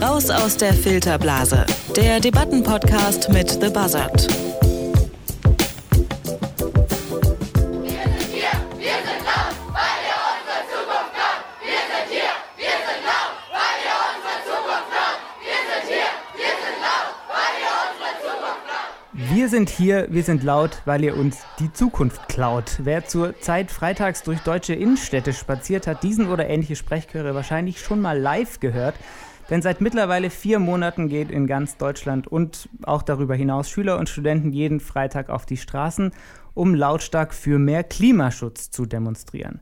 Raus 0.00 0.30
aus 0.30 0.56
der 0.56 0.72
Filterblase, 0.72 1.66
der 1.94 2.20
Debattenpodcast 2.20 3.28
mit 3.30 3.50
The 3.50 3.68
Buzzard. 3.68 4.47
Sind 19.58 19.70
hier, 19.70 20.06
wir 20.08 20.22
sind 20.22 20.44
laut, 20.44 20.82
weil 20.84 21.02
ihr 21.02 21.16
uns 21.16 21.38
die 21.58 21.72
Zukunft 21.72 22.28
klaut. 22.28 22.78
Wer 22.84 23.06
zur 23.06 23.40
Zeit 23.40 23.72
freitags 23.72 24.22
durch 24.22 24.38
deutsche 24.38 24.72
Innenstädte 24.72 25.32
spaziert, 25.32 25.88
hat 25.88 26.04
diesen 26.04 26.28
oder 26.28 26.48
ähnliche 26.48 26.76
Sprechchöre 26.76 27.34
wahrscheinlich 27.34 27.80
schon 27.80 28.00
mal 28.00 28.16
live 28.16 28.60
gehört. 28.60 28.94
Denn 29.50 29.60
seit 29.60 29.80
mittlerweile 29.80 30.30
vier 30.30 30.60
Monaten 30.60 31.08
geht 31.08 31.32
in 31.32 31.48
ganz 31.48 31.76
Deutschland 31.76 32.28
und 32.28 32.68
auch 32.84 33.02
darüber 33.02 33.34
hinaus 33.34 33.68
Schüler 33.68 33.98
und 33.98 34.08
Studenten 34.08 34.52
jeden 34.52 34.78
Freitag 34.78 35.28
auf 35.28 35.44
die 35.44 35.56
Straßen, 35.56 36.12
um 36.54 36.76
lautstark 36.76 37.34
für 37.34 37.58
mehr 37.58 37.82
Klimaschutz 37.82 38.70
zu 38.70 38.86
demonstrieren. 38.86 39.58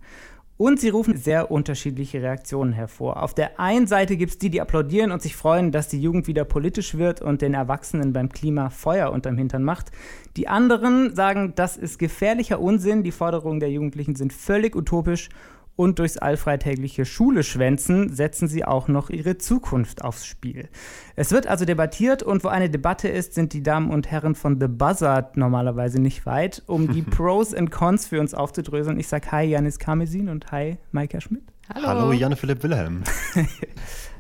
Und 0.59 0.80
sie 0.80 0.88
rufen 0.88 1.19
sehr 1.19 1.51
unterschiedliche 1.51 2.23
Reaktionen 2.23 2.73
hervor. 2.73 3.23
Auf 3.23 3.34
der 3.34 3.60
einen 3.60 3.87
Seite 3.87 4.16
gibt 4.16 4.33
es 4.33 4.38
die, 4.38 4.48
die 4.48 4.62
applaudieren 4.62 5.12
und 5.12 5.20
sich 5.20 5.37
freuen, 5.37 5.70
dass 5.70 5.88
die 5.88 6.01
Jugend 6.01 6.29
wieder 6.29 6.46
politisch 6.46 6.96
wird 6.96 7.20
und 7.20 7.42
den 7.42 7.52
Erwachsenen 7.52 8.15
beim 8.15 8.30
Klima 8.30 8.70
Feuer 8.70 9.12
unterm 9.12 9.37
Hintern 9.37 9.65
macht. 9.65 9.92
Die 10.38 10.48
anderen 10.48 11.15
sagen, 11.15 11.52
das 11.56 11.77
ist 11.77 11.98
gefährlicher 11.98 12.59
Unsinn, 12.59 13.02
die 13.02 13.12
Forderungen 13.12 13.60
der 13.60 13.70
Jugendlichen 13.70 14.15
sind 14.15 14.32
völlig 14.32 14.74
utopisch 14.74 15.29
und 15.77 15.98
durchs 15.98 16.16
allfreitägliche 16.16 17.05
Schule 17.05 17.43
schwänzen, 17.43 18.13
setzen 18.13 18.49
sie 18.49 18.65
auch 18.65 18.88
noch 18.88 19.10
ihre 19.10 19.38
Zukunft 19.38 20.02
aufs 20.02 20.27
Spiel. 20.27 20.69
Es 21.15 21.30
wird 21.30 21.46
also 21.46 21.65
debattiert 21.65 22.23
und 22.23 22.43
wo 22.45 22.49
eine 22.49 22.71
Debatte 22.71 23.09
ist, 23.09 23.35
sind 23.35 23.52
die 23.52 23.63
Damen 23.63 23.91
und 23.91 24.10
Herren 24.10 24.35
von 24.35 24.59
The 24.59 24.69
Buzzard 24.69 25.37
normalerweise 25.37 26.01
nicht 26.01 26.27
weit, 26.27 26.63
um 26.66 26.93
die 26.93 27.02
Pros 27.02 27.54
und 27.54 27.71
Cons 27.71 28.07
für 28.07 28.21
uns 28.21 28.35
aufzudröseln. 28.35 28.99
Ich 28.99 29.09
sage 29.09 29.30
Hi 29.32 29.45
Janis 29.45 29.79
Kamesin 29.79 30.29
und 30.29 30.51
Hi 30.51 30.79
Maika 30.93 31.21
Schmidt. 31.21 31.45
Hallo, 31.73 31.87
Hallo 31.88 32.13
Janne-Philipp 32.13 32.63
Wilhelm. 32.63 33.02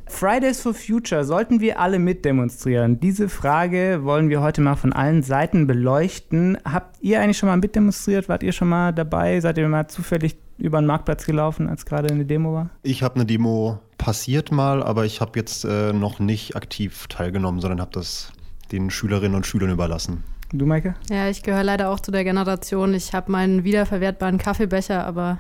Fridays 0.08 0.60
for 0.60 0.72
Future, 0.72 1.24
sollten 1.24 1.60
wir 1.60 1.80
alle 1.80 1.98
mitdemonstrieren? 1.98 3.00
Diese 3.00 3.28
Frage 3.28 4.00
wollen 4.02 4.28
wir 4.28 4.40
heute 4.40 4.60
mal 4.60 4.76
von 4.76 4.92
allen 4.92 5.22
Seiten 5.22 5.66
beleuchten. 5.66 6.58
Habt 6.64 7.02
ihr 7.02 7.20
eigentlich 7.20 7.38
schon 7.38 7.48
mal 7.48 7.56
mitdemonstriert? 7.56 8.28
Wart 8.28 8.42
ihr 8.42 8.52
schon 8.52 8.68
mal 8.68 8.92
dabei? 8.92 9.40
Seid 9.40 9.58
ihr 9.58 9.68
mal 9.68 9.88
zufällig 9.88 10.36
über 10.58 10.80
den 10.80 10.86
Marktplatz 10.86 11.26
gelaufen, 11.26 11.68
als 11.68 11.86
gerade 11.86 12.12
eine 12.12 12.24
Demo 12.24 12.52
war? 12.52 12.70
Ich 12.82 13.02
habe 13.02 13.16
eine 13.16 13.26
Demo 13.26 13.78
passiert 13.98 14.52
mal, 14.52 14.82
aber 14.82 15.04
ich 15.04 15.20
habe 15.20 15.38
jetzt 15.38 15.64
äh, 15.64 15.92
noch 15.92 16.18
nicht 16.18 16.56
aktiv 16.56 17.06
teilgenommen, 17.08 17.60
sondern 17.60 17.80
habe 17.80 17.90
das 17.92 18.32
den 18.72 18.90
Schülerinnen 18.90 19.34
und 19.34 19.46
Schülern 19.46 19.70
überlassen. 19.70 20.24
Du, 20.52 20.66
Maike? 20.66 20.94
Ja, 21.10 21.28
ich 21.28 21.42
gehöre 21.42 21.64
leider 21.64 21.90
auch 21.90 22.00
zu 22.00 22.10
der 22.10 22.24
Generation. 22.24 22.94
Ich 22.94 23.12
habe 23.12 23.32
meinen 23.32 23.64
wiederverwertbaren 23.64 24.38
Kaffeebecher, 24.38 25.04
aber 25.04 25.38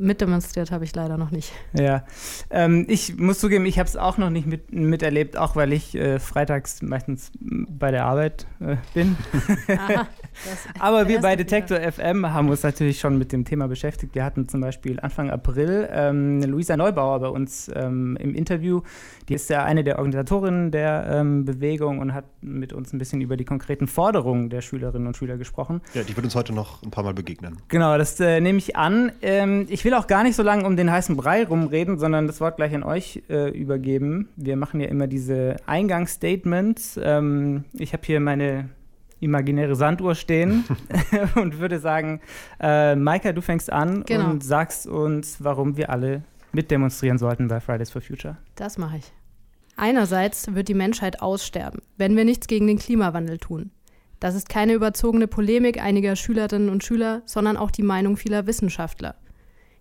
Mitdemonstriert 0.00 0.70
habe 0.70 0.84
ich 0.84 0.94
leider 0.94 1.18
noch 1.18 1.30
nicht. 1.30 1.52
Ja, 1.78 2.04
ähm, 2.50 2.86
ich 2.88 3.16
muss 3.16 3.38
zugeben, 3.38 3.66
ich 3.66 3.78
habe 3.78 3.88
es 3.88 3.96
auch 3.96 4.18
noch 4.18 4.30
nicht 4.30 4.46
mit, 4.46 4.72
miterlebt, 4.72 5.36
auch 5.36 5.56
weil 5.56 5.72
ich 5.72 5.94
äh, 5.94 6.18
freitags 6.18 6.82
meistens 6.82 7.30
bei 7.40 7.90
der 7.90 8.06
Arbeit 8.06 8.46
äh, 8.60 8.76
bin. 8.94 9.16
Aha, 9.68 10.06
Aber 10.78 11.08
wir 11.08 11.20
bei 11.20 11.36
Detektor 11.36 11.78
wieder. 11.78 11.92
FM 11.92 12.32
haben 12.32 12.48
uns 12.48 12.62
natürlich 12.62 13.00
schon 13.00 13.18
mit 13.18 13.32
dem 13.32 13.44
Thema 13.44 13.68
beschäftigt. 13.68 14.14
Wir 14.14 14.24
hatten 14.24 14.48
zum 14.48 14.60
Beispiel 14.60 14.98
Anfang 15.00 15.30
April 15.30 15.88
ähm, 15.92 16.42
Luisa 16.42 16.76
Neubauer 16.76 17.20
bei 17.20 17.28
uns 17.28 17.70
ähm, 17.74 18.16
im 18.20 18.34
Interview. 18.34 18.82
Die 19.28 19.34
ist 19.34 19.50
ja 19.50 19.64
eine 19.64 19.84
der 19.84 19.98
Organisatorinnen 19.98 20.70
der 20.70 21.06
ähm, 21.10 21.44
Bewegung 21.44 21.98
und 21.98 22.14
hat 22.14 22.24
mit 22.40 22.72
uns 22.72 22.92
ein 22.92 22.98
bisschen 22.98 23.20
über 23.20 23.36
die 23.36 23.44
konkreten 23.44 23.86
Forderungen 23.86 24.50
der 24.50 24.60
Schülerinnen 24.60 25.06
und 25.06 25.16
Schüler 25.16 25.36
gesprochen. 25.36 25.80
Ja, 25.94 26.02
die 26.02 26.16
wird 26.16 26.24
uns 26.24 26.34
heute 26.34 26.52
noch 26.52 26.82
ein 26.82 26.90
paar 26.90 27.04
Mal 27.04 27.14
begegnen. 27.14 27.58
Genau, 27.68 27.96
das 27.98 28.18
äh, 28.20 28.40
nehme 28.40 28.58
ich 28.58 28.76
an. 28.76 29.12
Ähm, 29.22 29.66
ich 29.68 29.84
will 29.84 29.89
will 29.90 29.98
auch 29.98 30.06
gar 30.06 30.22
nicht 30.22 30.36
so 30.36 30.44
lange 30.44 30.64
um 30.64 30.76
den 30.76 30.88
heißen 30.88 31.16
Brei 31.16 31.44
rumreden, 31.44 31.98
sondern 31.98 32.28
das 32.28 32.40
Wort 32.40 32.56
gleich 32.56 32.72
an 32.76 32.84
euch 32.84 33.24
äh, 33.28 33.50
übergeben. 33.50 34.28
Wir 34.36 34.56
machen 34.56 34.80
ja 34.80 34.86
immer 34.86 35.08
diese 35.08 35.56
Eingangsstatements. 35.66 36.98
Ähm, 37.02 37.64
ich 37.72 37.92
habe 37.92 38.04
hier 38.06 38.20
meine 38.20 38.68
imaginäre 39.18 39.74
Sanduhr 39.74 40.14
stehen 40.14 40.64
und 41.34 41.58
würde 41.58 41.80
sagen, 41.80 42.20
äh, 42.60 42.94
Maika, 42.94 43.32
du 43.32 43.42
fängst 43.42 43.72
an 43.72 44.04
genau. 44.04 44.30
und 44.30 44.44
sagst 44.44 44.86
uns, 44.86 45.42
warum 45.42 45.76
wir 45.76 45.90
alle 45.90 46.22
mitdemonstrieren 46.52 47.18
sollten 47.18 47.48
bei 47.48 47.58
Fridays 47.58 47.90
for 47.90 48.00
Future. 48.00 48.36
Das 48.54 48.78
mache 48.78 48.98
ich. 48.98 49.12
Einerseits 49.76 50.54
wird 50.54 50.68
die 50.68 50.74
Menschheit 50.74 51.20
aussterben, 51.20 51.82
wenn 51.96 52.16
wir 52.16 52.24
nichts 52.24 52.46
gegen 52.46 52.68
den 52.68 52.78
Klimawandel 52.78 53.38
tun. 53.38 53.72
Das 54.20 54.36
ist 54.36 54.48
keine 54.48 54.74
überzogene 54.74 55.26
Polemik 55.26 55.82
einiger 55.82 56.14
Schülerinnen 56.14 56.68
und 56.68 56.84
Schüler, 56.84 57.22
sondern 57.24 57.56
auch 57.56 57.72
die 57.72 57.82
Meinung 57.82 58.16
vieler 58.16 58.46
Wissenschaftler. 58.46 59.16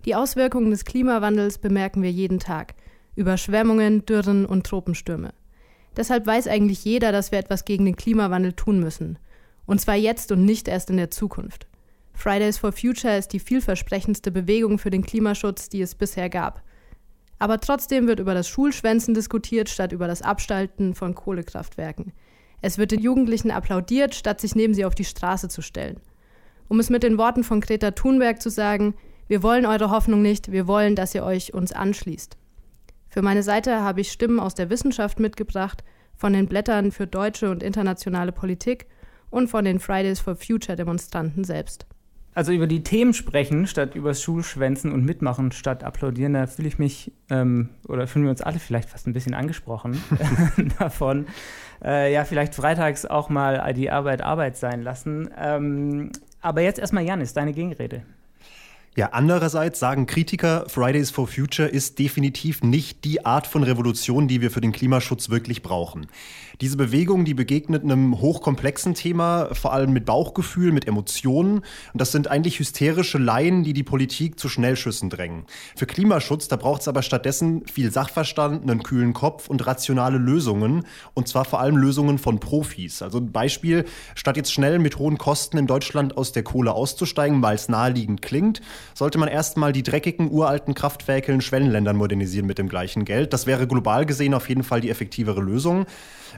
Die 0.06 0.16
Auswirkungen 0.16 0.72
des 0.72 0.86
Klimawandels 0.86 1.58
bemerken 1.58 2.02
wir 2.02 2.12
jeden 2.12 2.40
Tag. 2.40 2.76
Überschwemmungen, 3.16 4.06
Dürren 4.06 4.46
und 4.46 4.66
Tropenstürme. 4.66 5.34
Deshalb 5.98 6.26
weiß 6.26 6.48
eigentlich 6.48 6.86
jeder, 6.86 7.12
dass 7.12 7.32
wir 7.32 7.40
etwas 7.40 7.66
gegen 7.66 7.86
den 7.86 7.98
Klimawandel 7.98 8.54
tun 8.54 8.80
müssen. 8.80 9.20
Und 9.66 9.82
zwar 9.82 9.96
jetzt 9.96 10.32
und 10.32 10.46
nicht 10.46 10.68
erst 10.68 10.90
in 10.90 10.98
der 10.98 11.12
Zukunft. 11.12 11.68
Fridays 12.14 12.58
for 12.58 12.72
Future 12.72 13.18
ist 13.18 13.34
die 13.34 13.40
vielversprechendste 13.40 14.32
Bewegung 14.32 14.80
für 14.80 14.90
den 14.90 15.06
Klimaschutz, 15.06 15.70
die 15.70 15.82
es 15.82 15.96
bisher 15.96 16.30
gab. 16.30 16.64
Aber 17.38 17.60
trotzdem 17.60 18.08
wird 18.08 18.20
über 18.20 18.34
das 18.34 18.48
Schulschwänzen 18.48 19.14
diskutiert, 19.14 19.70
statt 19.70 19.92
über 19.92 20.08
das 20.08 20.22
Abstalten 20.22 20.96
von 20.96 21.16
Kohlekraftwerken. 21.16 22.14
Es 22.62 22.78
wird 22.78 22.92
den 22.92 23.02
Jugendlichen 23.02 23.52
applaudiert, 23.52 24.16
statt 24.16 24.42
sich 24.42 24.56
neben 24.56 24.74
sie 24.74 24.86
auf 24.86 24.96
die 24.96 25.06
Straße 25.06 25.48
zu 25.48 25.62
stellen. 25.62 26.00
Um 26.68 26.80
es 26.80 26.90
mit 26.90 27.04
den 27.04 27.18
Worten 27.18 27.44
von 27.44 27.62
Greta 27.62 27.92
Thunberg 27.92 28.42
zu 28.42 28.50
sagen, 28.50 28.96
wir 29.30 29.44
wollen 29.44 29.68
eure 29.68 29.92
Hoffnung 29.92 30.24
nicht, 30.24 30.52
wir 30.52 30.68
wollen, 30.68 30.96
dass 30.96 31.14
ihr 31.14 31.24
euch 31.24 31.54
uns 31.54 31.72
anschließt. 31.72 32.36
Für 33.10 33.22
meine 33.22 33.44
Seite 33.44 33.82
habe 33.82 34.02
ich 34.02 34.12
Stimmen 34.12 34.40
aus 34.40 34.56
der 34.56 34.72
Wissenschaft 34.72 35.20
mitgebracht, 35.20 35.84
von 36.16 36.34
den 36.34 36.48
Blättern 36.48 36.92
für 36.92 37.06
deutsche 37.06 37.52
und 37.52 37.62
internationale 37.62 38.32
Politik 38.32 38.88
und 39.30 39.48
von 39.48 39.66
den 39.66 39.80
Fridays 39.80 40.20
for 40.20 40.36
Future 40.36 40.76
Demonstranten 40.76 41.44
selbst. 41.44 41.86
Also 42.34 42.52
über 42.52 42.66
die 42.66 42.82
Themen 42.82 43.14
sprechen, 43.14 43.68
statt 43.68 43.94
übers 43.94 44.20
Schulschwänzen 44.24 44.92
und 44.92 45.06
mitmachen, 45.06 45.52
statt 45.52 45.84
applaudieren, 45.84 46.34
da 46.34 46.48
fühle 46.48 46.68
ich 46.68 46.80
mich, 46.80 47.12
ähm, 47.30 47.70
oder 47.88 48.08
fühlen 48.08 48.26
wir 48.26 48.32
uns 48.32 48.42
alle 48.42 48.58
vielleicht 48.58 48.90
fast 48.90 49.06
ein 49.06 49.14
bisschen 49.14 49.36
angesprochen 49.36 50.02
davon. 50.80 51.28
Äh, 51.84 52.12
ja, 52.12 52.26
vielleicht 52.26 52.56
freitags 52.56 53.06
auch 53.06 53.30
mal 53.30 53.74
die 53.76 53.92
Arbeit 53.92 54.24
Arbeit 54.24 54.58
sein 54.58 54.82
lassen. 54.82 55.30
Ähm, 55.38 56.12
aber 56.42 56.62
jetzt 56.62 56.80
erstmal 56.80 57.04
Janis, 57.04 57.34
deine 57.34 57.54
Gegenrede. 57.54 58.02
Ja, 59.00 59.12
andererseits 59.14 59.80
sagen 59.80 60.08
Kritiker, 60.08 60.66
Fridays 60.68 61.10
for 61.10 61.26
Future 61.26 61.70
ist 61.70 62.00
definitiv 62.00 62.64
nicht 62.64 63.06
die 63.06 63.26
Art 63.26 63.48
von 63.48 63.64
Revolution, 63.64 64.28
die 64.28 64.42
wir 64.42 64.52
für 64.52 64.60
den 64.60 64.74
Klimaschutz 64.74 65.30
wirklich 65.30 65.62
brauchen. 65.62 66.08
Diese 66.60 66.76
Bewegung, 66.76 67.24
die 67.24 67.34
begegnet 67.34 67.86
einem 67.86 68.20
hochkomplexen 68.20 68.96
Thema, 68.96 69.56
vor 69.56 69.72
allem 69.72 69.94
mit 69.94 70.04
Bauchgefühl, 70.04 70.74
mit 70.74 70.86
Emotionen. 70.86 71.60
Und 71.60 71.66
das 71.94 72.12
sind 72.12 72.28
eigentlich 72.28 72.60
hysterische 72.60 73.18
Laien, 73.18 73.64
die 73.64 73.72
die 73.72 73.84
Politik 73.84 74.38
zu 74.38 74.50
Schnellschüssen 74.50 75.10
drängen. 75.10 75.46
Für 75.78 75.86
Klimaschutz, 75.86 76.50
da 76.50 76.58
braucht 76.58 76.82
es 76.82 76.90
aber 76.90 77.02
stattdessen 77.02 77.66
viel 77.68 77.94
Sachverstand, 77.94 78.64
einen 78.64 78.84
kühlen 78.84 79.14
Kopf 79.14 79.48
und 79.48 79.66
rationale 79.66 80.18
Lösungen. 80.18 80.86
Und 81.14 81.30
zwar 81.30 81.46
vor 81.46 81.62
allem 81.62 81.78
Lösungen 81.78 82.18
von 82.18 82.42
Profis. 82.42 83.02
Also 83.02 83.20
ein 83.20 83.32
Beispiel, 83.32 83.86
statt 84.16 84.36
jetzt 84.36 84.52
schnell 84.52 84.80
mit 84.80 85.00
hohen 85.00 85.18
Kosten 85.18 85.58
in 85.58 85.68
Deutschland 85.68 86.18
aus 86.18 86.34
der 86.34 86.44
Kohle 86.44 86.74
auszusteigen, 86.74 87.42
weil 87.42 87.56
es 87.56 87.70
naheliegend 87.70 88.22
klingt, 88.22 88.60
sollte 88.94 89.18
man 89.18 89.30
erstmal 89.30 89.74
die 89.74 89.84
dreckigen 89.84 90.32
uralten 90.32 90.74
Kraftwerke 90.74 91.32
in 91.32 91.42
Schwellenländern 91.42 91.96
modernisieren 91.96 92.46
mit 92.46 92.58
dem 92.58 92.70
gleichen 92.70 93.06
Geld. 93.06 93.34
Das 93.34 93.46
wäre 93.46 93.68
global 93.68 94.06
gesehen 94.06 94.34
auf 94.34 94.50
jeden 94.50 94.64
Fall 94.64 94.82
die 94.82 94.90
effektivere 94.90 95.42
Lösung. 95.42 95.86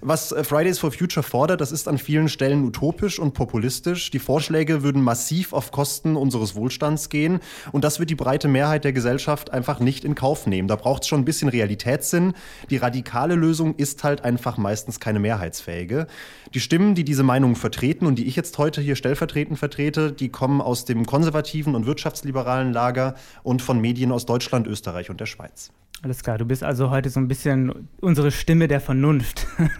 Was 0.03 0.31
äh, 0.31 0.43
Fridays 0.43 0.79
for 0.79 0.91
Future 0.91 1.21
fordert, 1.21 1.61
das 1.61 1.71
ist 1.71 1.87
an 1.87 1.99
vielen 1.99 2.27
Stellen 2.27 2.65
utopisch 2.65 3.19
und 3.19 3.33
populistisch. 3.35 4.09
Die 4.09 4.17
Vorschläge 4.17 4.81
würden 4.81 5.03
massiv 5.03 5.53
auf 5.53 5.71
Kosten 5.71 6.15
unseres 6.15 6.55
Wohlstands 6.55 7.09
gehen 7.09 7.39
und 7.71 7.83
das 7.83 7.99
wird 7.99 8.09
die 8.09 8.15
breite 8.15 8.47
Mehrheit 8.47 8.83
der 8.83 8.93
Gesellschaft 8.93 9.51
einfach 9.51 9.79
nicht 9.79 10.03
in 10.03 10.15
Kauf 10.15 10.47
nehmen. 10.47 10.67
Da 10.67 10.75
braucht 10.75 11.03
es 11.03 11.07
schon 11.07 11.21
ein 11.21 11.25
bisschen 11.25 11.49
Realitätssinn. 11.49 12.33
Die 12.71 12.77
radikale 12.77 13.35
Lösung 13.35 13.75
ist 13.75 14.03
halt 14.03 14.23
einfach 14.23 14.57
meistens 14.57 14.99
keine 14.99 15.19
mehrheitsfähige. 15.19 16.07
Die 16.55 16.59
Stimmen, 16.59 16.95
die 16.95 17.03
diese 17.03 17.23
Meinung 17.23 17.55
vertreten 17.55 18.07
und 18.07 18.15
die 18.15 18.25
ich 18.25 18.35
jetzt 18.35 18.57
heute 18.57 18.81
hier 18.81 18.95
stellvertretend 18.95 19.59
vertrete, 19.59 20.11
die 20.11 20.29
kommen 20.29 20.61
aus 20.61 20.85
dem 20.85 21.05
konservativen 21.05 21.75
und 21.75 21.85
wirtschaftsliberalen 21.85 22.73
Lager 22.73 23.13
und 23.43 23.61
von 23.61 23.79
Medien 23.79 24.11
aus 24.11 24.25
Deutschland, 24.25 24.65
Österreich 24.65 25.11
und 25.11 25.19
der 25.19 25.27
Schweiz. 25.27 25.71
Alles 26.03 26.23
klar, 26.23 26.39
du 26.39 26.45
bist 26.45 26.63
also 26.63 26.89
heute 26.89 27.11
so 27.11 27.19
ein 27.19 27.27
bisschen 27.27 27.87
unsere 27.99 28.31
Stimme 28.31 28.67
der 28.67 28.81
Vernunft. 28.81 29.45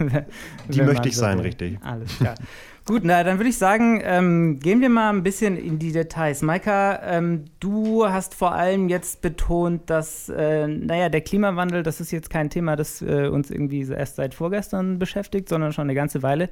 Die 0.68 0.82
möchte 0.82 1.08
ich 1.08 1.16
so 1.16 1.22
sein, 1.22 1.38
will. 1.38 1.46
richtig. 1.46 1.78
Alles 1.82 2.16
klar. 2.18 2.34
Gut, 2.84 3.02
na 3.04 3.22
dann 3.22 3.38
würde 3.38 3.48
ich 3.48 3.58
sagen, 3.58 4.00
ähm, 4.02 4.58
gehen 4.58 4.80
wir 4.80 4.88
mal 4.88 5.10
ein 5.10 5.22
bisschen 5.22 5.56
in 5.56 5.78
die 5.78 5.92
Details. 5.92 6.42
Maika, 6.42 7.00
ähm, 7.04 7.44
du 7.60 8.08
hast 8.08 8.34
vor 8.34 8.52
allem 8.52 8.88
jetzt 8.88 9.22
betont, 9.22 9.88
dass, 9.88 10.28
äh, 10.28 10.66
naja, 10.66 11.08
der 11.08 11.20
Klimawandel, 11.20 11.84
das 11.84 12.00
ist 12.00 12.10
jetzt 12.10 12.28
kein 12.28 12.50
Thema, 12.50 12.74
das 12.74 13.00
äh, 13.00 13.28
uns 13.28 13.52
irgendwie 13.52 13.82
erst 13.82 14.16
seit 14.16 14.34
vorgestern 14.34 14.98
beschäftigt, 14.98 15.48
sondern 15.48 15.72
schon 15.72 15.84
eine 15.84 15.94
ganze 15.94 16.24
Weile. 16.24 16.48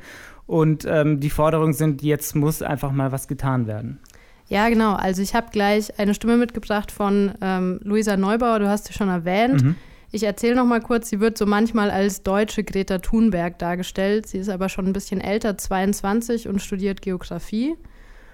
Und 0.46 0.84
ähm, 0.88 1.18
die 1.18 1.30
Forderungen 1.30 1.72
sind, 1.72 2.00
jetzt 2.02 2.36
muss 2.36 2.62
einfach 2.62 2.92
mal 2.92 3.10
was 3.10 3.26
getan 3.26 3.66
werden. 3.66 3.98
Ja, 4.46 4.68
genau. 4.68 4.94
Also 4.94 5.22
ich 5.22 5.34
habe 5.34 5.48
gleich 5.50 5.98
eine 5.98 6.14
Stimme 6.14 6.36
mitgebracht 6.36 6.92
von 6.92 7.32
ähm, 7.40 7.80
Luisa 7.82 8.16
Neubauer, 8.16 8.60
du 8.60 8.68
hast 8.68 8.86
sie 8.86 8.92
schon 8.92 9.08
erwähnt. 9.08 9.64
Mhm. 9.64 9.76
Ich 10.12 10.24
erzähle 10.24 10.56
noch 10.56 10.64
mal 10.64 10.80
kurz, 10.80 11.08
sie 11.08 11.20
wird 11.20 11.38
so 11.38 11.46
manchmal 11.46 11.90
als 11.90 12.22
deutsche 12.22 12.64
Greta 12.64 12.98
Thunberg 12.98 13.58
dargestellt. 13.58 14.26
Sie 14.26 14.38
ist 14.38 14.48
aber 14.48 14.68
schon 14.68 14.86
ein 14.86 14.92
bisschen 14.92 15.20
älter, 15.20 15.56
22 15.56 16.48
und 16.48 16.60
studiert 16.60 17.00
Geografie. 17.00 17.76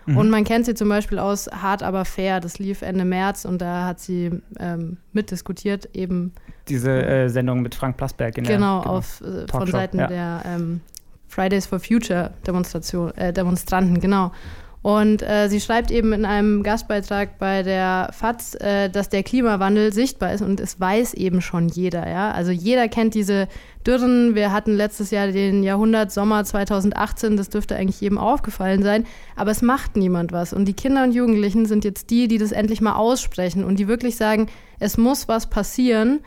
Mhm. 0.06 0.16
Und 0.16 0.30
man 0.30 0.44
kennt 0.44 0.64
sie 0.64 0.74
zum 0.74 0.88
Beispiel 0.88 1.18
aus 1.18 1.48
Hart 1.48 1.82
aber 1.82 2.04
fair. 2.04 2.40
Das 2.40 2.58
lief 2.58 2.80
Ende 2.82 3.04
März 3.04 3.44
und 3.44 3.60
da 3.60 3.86
hat 3.86 4.00
sie 4.00 4.30
ähm, 4.58 4.96
mitdiskutiert 5.12 5.90
eben. 5.94 6.32
Diese 6.68 7.04
äh, 7.04 7.28
Sendung 7.28 7.60
mit 7.60 7.74
Frank 7.74 7.96
Plasberg 7.96 8.38
in 8.38 8.44
genau, 8.44 8.80
der 8.80 8.82
genau, 8.82 8.96
auf, 8.96 9.20
äh, 9.20 9.46
von 9.50 9.66
Seiten 9.66 9.98
ja. 9.98 10.06
der 10.06 10.42
ähm, 10.46 10.80
Fridays 11.28 11.66
for 11.66 11.80
Future 11.80 12.30
Demonstration, 12.46 13.12
äh, 13.16 13.32
Demonstranten, 13.32 14.00
genau. 14.00 14.32
Und 14.86 15.20
äh, 15.20 15.48
sie 15.48 15.60
schreibt 15.60 15.90
eben 15.90 16.12
in 16.12 16.24
einem 16.24 16.62
Gastbeitrag 16.62 17.40
bei 17.40 17.64
der 17.64 18.10
FAZ, 18.12 18.54
äh, 18.60 18.88
dass 18.88 19.08
der 19.08 19.24
Klimawandel 19.24 19.92
sichtbar 19.92 20.32
ist 20.32 20.42
und 20.42 20.60
es 20.60 20.78
weiß 20.78 21.14
eben 21.14 21.40
schon 21.40 21.66
jeder. 21.66 22.08
Ja? 22.08 22.30
Also 22.30 22.52
jeder 22.52 22.86
kennt 22.86 23.14
diese 23.14 23.48
Dürren. 23.84 24.36
Wir 24.36 24.52
hatten 24.52 24.76
letztes 24.76 25.10
Jahr 25.10 25.26
den 25.26 25.64
Jahrhundertsommer 25.64 26.44
2018, 26.44 27.36
das 27.36 27.48
dürfte 27.48 27.74
eigentlich 27.74 28.00
jedem 28.00 28.16
aufgefallen 28.16 28.84
sein. 28.84 29.06
Aber 29.34 29.50
es 29.50 29.60
macht 29.60 29.96
niemand 29.96 30.30
was. 30.30 30.52
Und 30.52 30.66
die 30.66 30.74
Kinder 30.74 31.02
und 31.02 31.10
Jugendlichen 31.10 31.66
sind 31.66 31.84
jetzt 31.84 32.10
die, 32.10 32.28
die 32.28 32.38
das 32.38 32.52
endlich 32.52 32.80
mal 32.80 32.94
aussprechen 32.94 33.64
und 33.64 33.80
die 33.80 33.88
wirklich 33.88 34.14
sagen, 34.14 34.46
es 34.78 34.96
muss 34.96 35.26
was 35.26 35.50
passieren. 35.50 36.20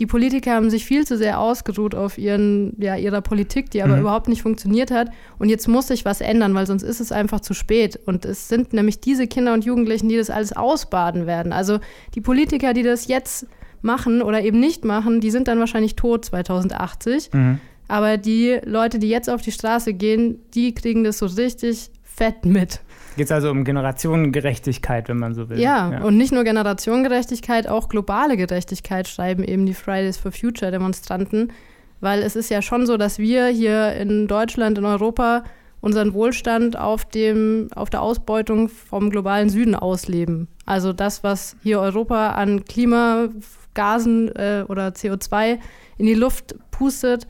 Die 0.00 0.06
Politiker 0.06 0.54
haben 0.54 0.70
sich 0.70 0.86
viel 0.86 1.06
zu 1.06 1.18
sehr 1.18 1.38
ausgeruht 1.38 1.94
auf 1.94 2.16
ihren, 2.16 2.74
ja, 2.80 2.96
ihrer 2.96 3.20
Politik, 3.20 3.70
die 3.70 3.82
aber 3.82 3.96
mhm. 3.96 4.00
überhaupt 4.00 4.28
nicht 4.28 4.40
funktioniert 4.40 4.90
hat. 4.90 5.10
Und 5.38 5.50
jetzt 5.50 5.68
muss 5.68 5.88
sich 5.88 6.06
was 6.06 6.22
ändern, 6.22 6.54
weil 6.54 6.66
sonst 6.66 6.82
ist 6.82 7.00
es 7.00 7.12
einfach 7.12 7.40
zu 7.40 7.52
spät. 7.52 8.00
Und 8.06 8.24
es 8.24 8.48
sind 8.48 8.72
nämlich 8.72 9.00
diese 9.00 9.26
Kinder 9.26 9.52
und 9.52 9.66
Jugendlichen, 9.66 10.08
die 10.08 10.16
das 10.16 10.30
alles 10.30 10.54
ausbaden 10.54 11.26
werden. 11.26 11.52
Also 11.52 11.80
die 12.14 12.22
Politiker, 12.22 12.72
die 12.72 12.82
das 12.82 13.08
jetzt 13.08 13.46
machen 13.82 14.22
oder 14.22 14.42
eben 14.42 14.58
nicht 14.58 14.86
machen, 14.86 15.20
die 15.20 15.30
sind 15.30 15.48
dann 15.48 15.58
wahrscheinlich 15.58 15.96
tot 15.96 16.24
2080. 16.24 17.30
Mhm. 17.32 17.60
Aber 17.86 18.16
die 18.16 18.58
Leute, 18.64 18.98
die 18.98 19.08
jetzt 19.10 19.28
auf 19.28 19.42
die 19.42 19.52
Straße 19.52 19.92
gehen, 19.92 20.38
die 20.54 20.74
kriegen 20.74 21.04
das 21.04 21.18
so 21.18 21.26
richtig 21.26 21.90
fett 22.14 22.44
mit. 22.44 22.80
Geht 23.16 23.26
es 23.26 23.32
also 23.32 23.50
um 23.50 23.64
Generationengerechtigkeit, 23.64 25.08
wenn 25.08 25.18
man 25.18 25.34
so 25.34 25.48
will. 25.48 25.58
Ja, 25.58 25.90
ja, 25.90 26.02
und 26.02 26.16
nicht 26.16 26.32
nur 26.32 26.44
Generationengerechtigkeit, 26.44 27.68
auch 27.68 27.88
globale 27.88 28.36
Gerechtigkeit 28.36 29.08
schreiben 29.08 29.42
eben 29.44 29.66
die 29.66 29.74
Fridays 29.74 30.16
for 30.16 30.32
Future 30.32 30.70
Demonstranten. 30.70 31.52
Weil 32.00 32.22
es 32.22 32.34
ist 32.34 32.48
ja 32.48 32.62
schon 32.62 32.86
so, 32.86 32.96
dass 32.96 33.18
wir 33.18 33.48
hier 33.48 33.92
in 33.94 34.26
Deutschland, 34.26 34.78
in 34.78 34.86
Europa 34.86 35.44
unseren 35.80 36.12
Wohlstand 36.12 36.78
auf, 36.78 37.04
dem, 37.04 37.68
auf 37.74 37.90
der 37.90 38.02
Ausbeutung 38.02 38.68
vom 38.68 39.10
globalen 39.10 39.48
Süden 39.48 39.74
ausleben. 39.74 40.48
Also 40.66 40.92
das, 40.92 41.24
was 41.24 41.56
hier 41.62 41.80
Europa 41.80 42.30
an 42.30 42.64
Klimagasen 42.64 44.28
äh, 44.36 44.64
oder 44.68 44.88
CO2 44.88 45.58
in 45.98 46.06
die 46.06 46.14
Luft 46.14 46.54
pustet, 46.70 47.26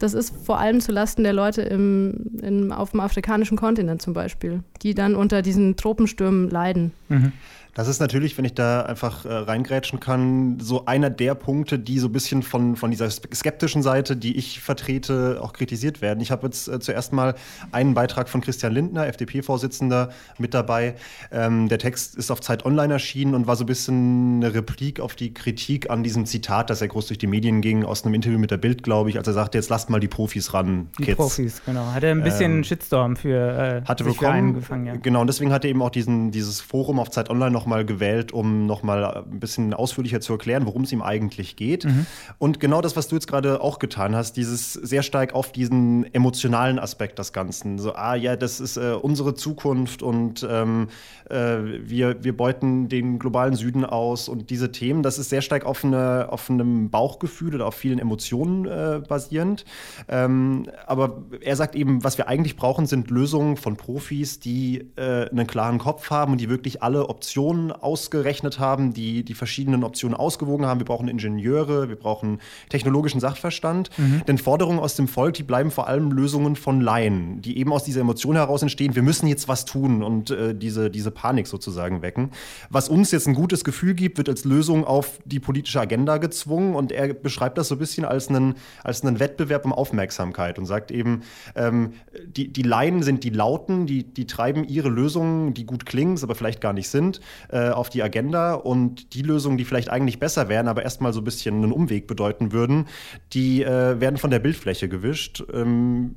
das 0.00 0.14
ist 0.14 0.34
vor 0.44 0.58
allem 0.58 0.80
zulasten 0.80 1.24
der 1.24 1.34
Leute 1.34 1.62
im, 1.62 2.38
im, 2.42 2.72
auf 2.72 2.92
dem 2.92 3.00
afrikanischen 3.00 3.56
Kontinent 3.56 4.02
zum 4.02 4.14
Beispiel, 4.14 4.60
die 4.82 4.94
dann 4.94 5.14
unter 5.14 5.42
diesen 5.42 5.76
Tropenstürmen 5.76 6.48
leiden. 6.48 6.92
Mhm. 7.08 7.32
Das 7.80 7.88
ist 7.88 7.98
natürlich, 7.98 8.36
wenn 8.36 8.44
ich 8.44 8.52
da 8.52 8.82
einfach 8.82 9.24
äh, 9.24 9.32
reingrätschen 9.32 10.00
kann, 10.00 10.60
so 10.60 10.84
einer 10.84 11.08
der 11.08 11.34
Punkte, 11.34 11.78
die 11.78 11.98
so 11.98 12.08
ein 12.08 12.12
bisschen 12.12 12.42
von, 12.42 12.76
von 12.76 12.90
dieser 12.90 13.08
skeptischen 13.08 13.82
Seite, 13.82 14.18
die 14.18 14.36
ich 14.36 14.60
vertrete, 14.60 15.38
auch 15.40 15.54
kritisiert 15.54 16.02
werden. 16.02 16.20
Ich 16.20 16.30
habe 16.30 16.46
jetzt 16.46 16.68
äh, 16.68 16.78
zuerst 16.78 17.14
mal 17.14 17.36
einen 17.72 17.94
Beitrag 17.94 18.28
von 18.28 18.42
Christian 18.42 18.74
Lindner, 18.74 19.06
FDP-Vorsitzender, 19.06 20.10
mit 20.36 20.52
dabei. 20.52 20.94
Ähm, 21.32 21.70
der 21.70 21.78
Text 21.78 22.16
ist 22.16 22.30
auf 22.30 22.42
Zeit 22.42 22.66
Online 22.66 22.92
erschienen 22.92 23.34
und 23.34 23.46
war 23.46 23.56
so 23.56 23.64
ein 23.64 23.66
bisschen 23.66 24.42
eine 24.44 24.52
Replik 24.52 25.00
auf 25.00 25.14
die 25.14 25.32
Kritik 25.32 25.88
an 25.88 26.02
diesem 26.02 26.26
Zitat, 26.26 26.68
das 26.68 26.80
ja 26.80 26.86
groß 26.86 27.06
durch 27.06 27.16
die 27.16 27.28
Medien 27.28 27.62
ging, 27.62 27.86
aus 27.86 28.04
einem 28.04 28.12
Interview 28.12 28.38
mit 28.38 28.50
der 28.50 28.58
Bild, 28.58 28.82
glaube 28.82 29.08
ich, 29.08 29.16
als 29.16 29.26
er 29.26 29.32
sagte, 29.32 29.56
jetzt 29.56 29.70
lasst 29.70 29.88
mal 29.88 30.00
die 30.00 30.08
Profis 30.08 30.52
ran, 30.52 30.90
die 30.98 31.04
Kids. 31.04 31.16
Profis, 31.16 31.62
genau. 31.64 31.86
Hat 31.94 32.02
er 32.02 32.10
ein 32.10 32.22
bisschen 32.22 32.58
ähm, 32.58 32.64
Shitstorm 32.64 33.16
für, 33.16 33.38
äh, 33.82 33.88
hatte 33.88 34.04
bekommen, 34.04 34.60
für 34.60 34.76
ja. 34.76 34.96
Genau, 34.96 35.22
und 35.22 35.28
deswegen 35.28 35.50
hat 35.50 35.64
er 35.64 35.70
eben 35.70 35.80
auch 35.80 35.88
diesen, 35.88 36.30
dieses 36.30 36.60
Forum 36.60 36.98
auf 36.98 37.10
Zeit 37.10 37.30
Online 37.30 37.50
noch 37.50 37.69
nochmal 37.70 37.84
gewählt, 37.84 38.32
um 38.32 38.66
nochmal 38.66 39.24
ein 39.30 39.38
bisschen 39.38 39.74
ausführlicher 39.74 40.20
zu 40.20 40.32
erklären, 40.32 40.66
worum 40.66 40.82
es 40.82 40.90
ihm 40.90 41.02
eigentlich 41.02 41.54
geht. 41.54 41.84
Mhm. 41.84 42.06
Und 42.38 42.58
genau 42.58 42.80
das, 42.80 42.96
was 42.96 43.06
du 43.06 43.14
jetzt 43.14 43.28
gerade 43.28 43.60
auch 43.60 43.78
getan 43.78 44.16
hast, 44.16 44.36
dieses 44.36 44.72
sehr 44.72 45.04
stark 45.04 45.34
auf 45.34 45.52
diesen 45.52 46.12
emotionalen 46.12 46.80
Aspekt 46.80 47.20
des 47.20 47.32
Ganzen. 47.32 47.78
So, 47.78 47.94
ah 47.94 48.16
ja, 48.16 48.34
das 48.34 48.58
ist 48.58 48.76
äh, 48.76 48.94
unsere 49.00 49.34
Zukunft 49.34 50.02
und 50.02 50.44
ähm, 50.50 50.88
äh, 51.28 51.58
wir, 51.84 52.24
wir 52.24 52.36
beuten 52.36 52.88
den 52.88 53.20
globalen 53.20 53.54
Süden 53.54 53.84
aus 53.84 54.28
und 54.28 54.50
diese 54.50 54.72
Themen, 54.72 55.04
das 55.04 55.18
ist 55.18 55.30
sehr 55.30 55.42
stark 55.42 55.64
auf, 55.64 55.84
eine, 55.84 56.26
auf 56.30 56.50
einem 56.50 56.90
Bauchgefühl 56.90 57.54
oder 57.54 57.66
auf 57.66 57.76
vielen 57.76 58.00
Emotionen 58.00 58.66
äh, 58.66 59.00
basierend. 59.06 59.64
Ähm, 60.08 60.68
aber 60.86 61.22
er 61.40 61.54
sagt 61.54 61.76
eben, 61.76 62.02
was 62.02 62.18
wir 62.18 62.26
eigentlich 62.26 62.56
brauchen, 62.56 62.86
sind 62.86 63.10
Lösungen 63.10 63.56
von 63.56 63.76
Profis, 63.76 64.40
die 64.40 64.88
äh, 64.96 65.30
einen 65.30 65.46
klaren 65.46 65.78
Kopf 65.78 66.10
haben 66.10 66.32
und 66.32 66.40
die 66.40 66.48
wirklich 66.48 66.82
alle 66.82 67.08
Optionen 67.08 67.49
Optionen 67.50 67.72
ausgerechnet 67.72 68.58
haben, 68.58 68.92
die 68.92 69.24
die 69.24 69.34
verschiedenen 69.34 69.82
Optionen 69.82 70.16
ausgewogen 70.16 70.66
haben. 70.66 70.78
Wir 70.78 70.84
brauchen 70.84 71.08
Ingenieure, 71.08 71.88
wir 71.88 71.96
brauchen 71.96 72.38
technologischen 72.68 73.20
Sachverstand. 73.20 73.90
Mhm. 73.98 74.22
Denn 74.28 74.38
Forderungen 74.38 74.78
aus 74.78 74.94
dem 74.94 75.08
Volk, 75.08 75.34
die 75.34 75.42
bleiben 75.42 75.70
vor 75.70 75.88
allem 75.88 76.12
Lösungen 76.12 76.54
von 76.54 76.80
Laien, 76.80 77.42
die 77.42 77.58
eben 77.58 77.72
aus 77.72 77.82
dieser 77.82 78.02
Emotion 78.02 78.36
heraus 78.36 78.62
entstehen, 78.62 78.94
wir 78.94 79.02
müssen 79.02 79.26
jetzt 79.26 79.48
was 79.48 79.64
tun 79.64 80.02
und 80.02 80.30
äh, 80.30 80.54
diese, 80.54 80.90
diese 80.90 81.10
Panik 81.10 81.48
sozusagen 81.48 82.02
wecken. 82.02 82.30
Was 82.70 82.88
uns 82.88 83.10
jetzt 83.10 83.26
ein 83.26 83.34
gutes 83.34 83.64
Gefühl 83.64 83.94
gibt, 83.94 84.18
wird 84.18 84.28
als 84.28 84.44
Lösung 84.44 84.84
auf 84.84 85.18
die 85.24 85.40
politische 85.40 85.80
Agenda 85.80 86.18
gezwungen 86.18 86.74
und 86.76 86.92
er 86.92 87.12
beschreibt 87.14 87.58
das 87.58 87.68
so 87.68 87.74
ein 87.74 87.78
bisschen 87.78 88.04
als 88.04 88.28
einen, 88.28 88.54
als 88.84 89.02
einen 89.02 89.18
Wettbewerb 89.18 89.64
um 89.64 89.72
Aufmerksamkeit 89.72 90.58
und 90.58 90.66
sagt 90.66 90.92
eben, 90.92 91.22
ähm, 91.56 91.94
die, 92.26 92.52
die 92.52 92.62
Laien 92.62 93.02
sind 93.02 93.24
die 93.24 93.30
Lauten, 93.30 93.86
die, 93.86 94.04
die 94.04 94.26
treiben 94.26 94.64
ihre 94.64 94.88
Lösungen, 94.88 95.52
die 95.54 95.66
gut 95.66 95.84
klingen, 95.84 96.18
aber 96.22 96.34
vielleicht 96.34 96.60
gar 96.60 96.72
nicht 96.72 96.88
sind, 96.88 97.20
äh, 97.50 97.70
auf 97.70 97.88
die 97.88 98.02
Agenda 98.02 98.54
und 98.54 99.14
die 99.14 99.22
Lösungen, 99.22 99.58
die 99.58 99.64
vielleicht 99.64 99.90
eigentlich 99.90 100.18
besser 100.18 100.48
wären, 100.48 100.68
aber 100.68 100.82
erstmal 100.82 101.12
so 101.12 101.20
ein 101.20 101.24
bisschen 101.24 101.56
einen 101.56 101.72
Umweg 101.72 102.06
bedeuten 102.06 102.52
würden, 102.52 102.86
die 103.32 103.62
äh, 103.62 104.00
werden 104.00 104.16
von 104.16 104.30
der 104.30 104.38
Bildfläche 104.38 104.88
gewischt. 104.88 105.42
Ähm, 105.52 106.14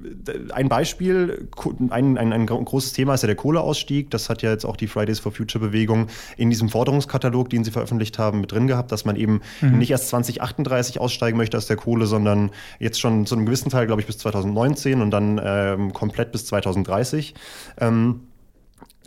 ein 0.54 0.70
Beispiel, 0.70 1.48
ein, 1.90 2.18
ein, 2.18 2.34
ein 2.34 2.46
großes 2.46 2.94
Thema 2.94 3.14
ist 3.14 3.22
ja 3.22 3.28
der 3.28 3.36
Kohleausstieg. 3.36 4.10
Das 4.12 4.30
hat 4.30 4.42
ja 4.42 4.52
jetzt 4.52 4.66
auch 4.66 4.78
die 4.78 4.88
Fridays 4.88 5.20
for 5.20 5.32
Future 5.32 5.64
Bewegung 5.64 6.08
in 6.38 6.50
diesem 6.50 6.70
Forderungskatalog, 6.70 7.50
den 7.50 7.64
sie 7.64 7.72
veröffentlicht 7.72 8.20
haben, 8.20 8.42
mit 8.42 8.52
drin 8.52 8.68
gehabt, 8.68 8.92
dass 8.92 9.06
man 9.06 9.16
eben 9.16 9.42
mhm. 9.62 9.78
nicht 9.80 9.92
erst 9.92 10.10
2038 10.10 11.00
aussteigen 11.00 11.38
möchte 11.38 11.58
aus 11.58 11.68
der 11.68 11.78
Kohle, 11.78 12.06
sondern 12.06 12.52
jetzt 12.80 13.00
schon 13.00 13.26
zu 13.26 13.36
einem 13.36 13.46
gewissen 13.46 13.70
Teil, 13.70 13.86
glaube 13.88 14.02
ich, 14.02 14.08
bis 14.08 14.18
2019 14.18 15.02
und 15.02 15.12
dann 15.12 15.42
ähm, 15.44 15.94
komplett 15.94 16.32
bis 16.32 16.46
2030. 16.46 17.34
Ähm, 17.80 18.22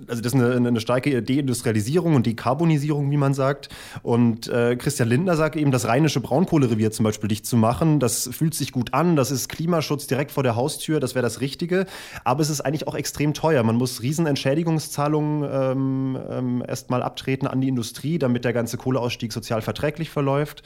also 0.09 0.23
das 0.23 0.35
ist 0.35 0.41
eine, 0.41 0.69
eine 0.69 0.81
starke 0.81 1.23
Deindustrialisierung 1.23 2.15
und 2.15 2.27
Dekarbonisierung, 2.27 3.11
wie 3.11 3.17
man 3.17 3.35
sagt. 3.35 3.69
Und 4.03 4.49
äh, 4.49 4.77
Christian 4.77 5.09
Lindner 5.09 5.37
sagt 5.37 5.57
eben, 5.57 5.71
das 5.71 5.87
rheinische 5.87 6.21
Braunkohlerevier 6.21 6.91
zum 6.91 7.05
Beispiel 7.05 7.29
dicht 7.29 7.47
zu 7.47 7.57
machen, 7.57 8.01
das 8.01 8.29
fühlt 8.33 8.55
sich 8.55 8.73
gut 8.73 8.95
an, 8.95 9.17
das 9.17 9.31
ist 9.31 9.49
Klimaschutz 9.49 10.07
direkt 10.07 10.31
vor 10.31 10.43
der 10.43 10.57
Haustür, 10.57 11.01
das 11.01 11.15
wäre 11.15 11.23
das 11.23 11.41
Richtige. 11.41 11.87
Aber 12.25 12.41
es 12.41 12.51
ist 12.51 12.61
eigentlich 12.61 12.87
auch 12.87 12.95
extrem 12.95 13.35
teuer. 13.35 13.63
Man 13.63 13.77
muss 13.77 14.03
riesen 14.03 14.27
Entschädigungszahlungen 14.27 15.49
ähm, 15.51 16.19
ähm, 16.31 16.65
erstmal 16.67 17.03
abtreten 17.03 17.47
an 17.47 17.61
die 17.61 17.69
Industrie, 17.69 18.19
damit 18.19 18.45
der 18.45 18.53
ganze 18.53 18.77
Kohleausstieg 18.77 19.33
sozial 19.33 19.63
verträglich 19.63 20.11
verläuft. 20.11 20.63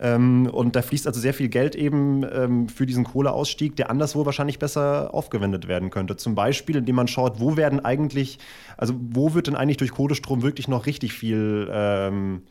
Ähm, 0.00 0.48
und 0.52 0.76
da 0.76 0.82
fließt 0.82 1.06
also 1.06 1.20
sehr 1.20 1.34
viel 1.34 1.48
Geld 1.48 1.74
eben 1.74 2.24
ähm, 2.30 2.68
für 2.68 2.86
diesen 2.86 3.04
Kohleausstieg, 3.04 3.76
der 3.76 3.90
anderswo 3.90 4.26
wahrscheinlich 4.26 4.58
besser 4.58 5.12
aufgewendet 5.14 5.68
werden 5.68 5.90
könnte. 5.90 6.16
Zum 6.16 6.34
Beispiel, 6.34 6.76
indem 6.76 6.96
man 6.96 7.08
schaut, 7.08 7.40
wo 7.40 7.56
werden 7.56 7.84
eigentlich 7.84 8.38
also 8.76 8.94
wo 8.98 9.34
wird 9.34 9.46
denn 9.46 9.56
eigentlich 9.56 9.76
durch 9.76 9.92
Kohlestrom 9.92 10.42
wirklich 10.42 10.68
noch 10.68 10.86
richtig 10.86 11.12
viel 11.12 11.68
ähm, 11.72 12.42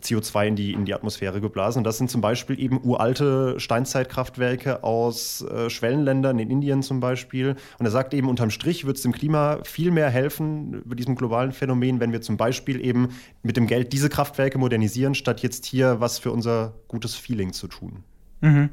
CO2 0.00 0.46
in 0.48 0.56
die, 0.56 0.72
in 0.72 0.84
die 0.84 0.94
Atmosphäre 0.94 1.40
geblasen? 1.40 1.78
Und 1.78 1.84
das 1.84 1.98
sind 1.98 2.10
zum 2.10 2.20
Beispiel 2.20 2.58
eben 2.60 2.80
uralte 2.82 3.58
Steinzeitkraftwerke 3.58 4.84
aus 4.84 5.42
äh, 5.42 5.70
Schwellenländern, 5.70 6.38
in 6.38 6.50
Indien 6.50 6.82
zum 6.82 7.00
Beispiel. 7.00 7.56
Und 7.78 7.86
er 7.86 7.90
sagt 7.90 8.14
eben, 8.14 8.28
unterm 8.28 8.50
Strich 8.50 8.86
wird 8.86 8.96
es 8.96 9.02
dem 9.02 9.12
Klima 9.12 9.60
viel 9.64 9.90
mehr 9.90 10.10
helfen 10.10 10.74
über 10.84 10.94
diesem 10.94 11.14
globalen 11.14 11.52
Phänomen, 11.52 12.00
wenn 12.00 12.12
wir 12.12 12.20
zum 12.20 12.36
Beispiel 12.36 12.84
eben 12.84 13.08
mit 13.42 13.56
dem 13.56 13.66
Geld 13.66 13.92
diese 13.92 14.08
Kraftwerke 14.08 14.58
modernisieren, 14.58 15.14
statt 15.14 15.40
jetzt 15.40 15.66
hier 15.66 16.00
was 16.00 16.18
für 16.18 16.32
unser 16.32 16.74
gutes 16.88 17.14
Feeling 17.14 17.52
zu 17.52 17.68
tun. 17.68 18.04
Mhm. 18.40 18.70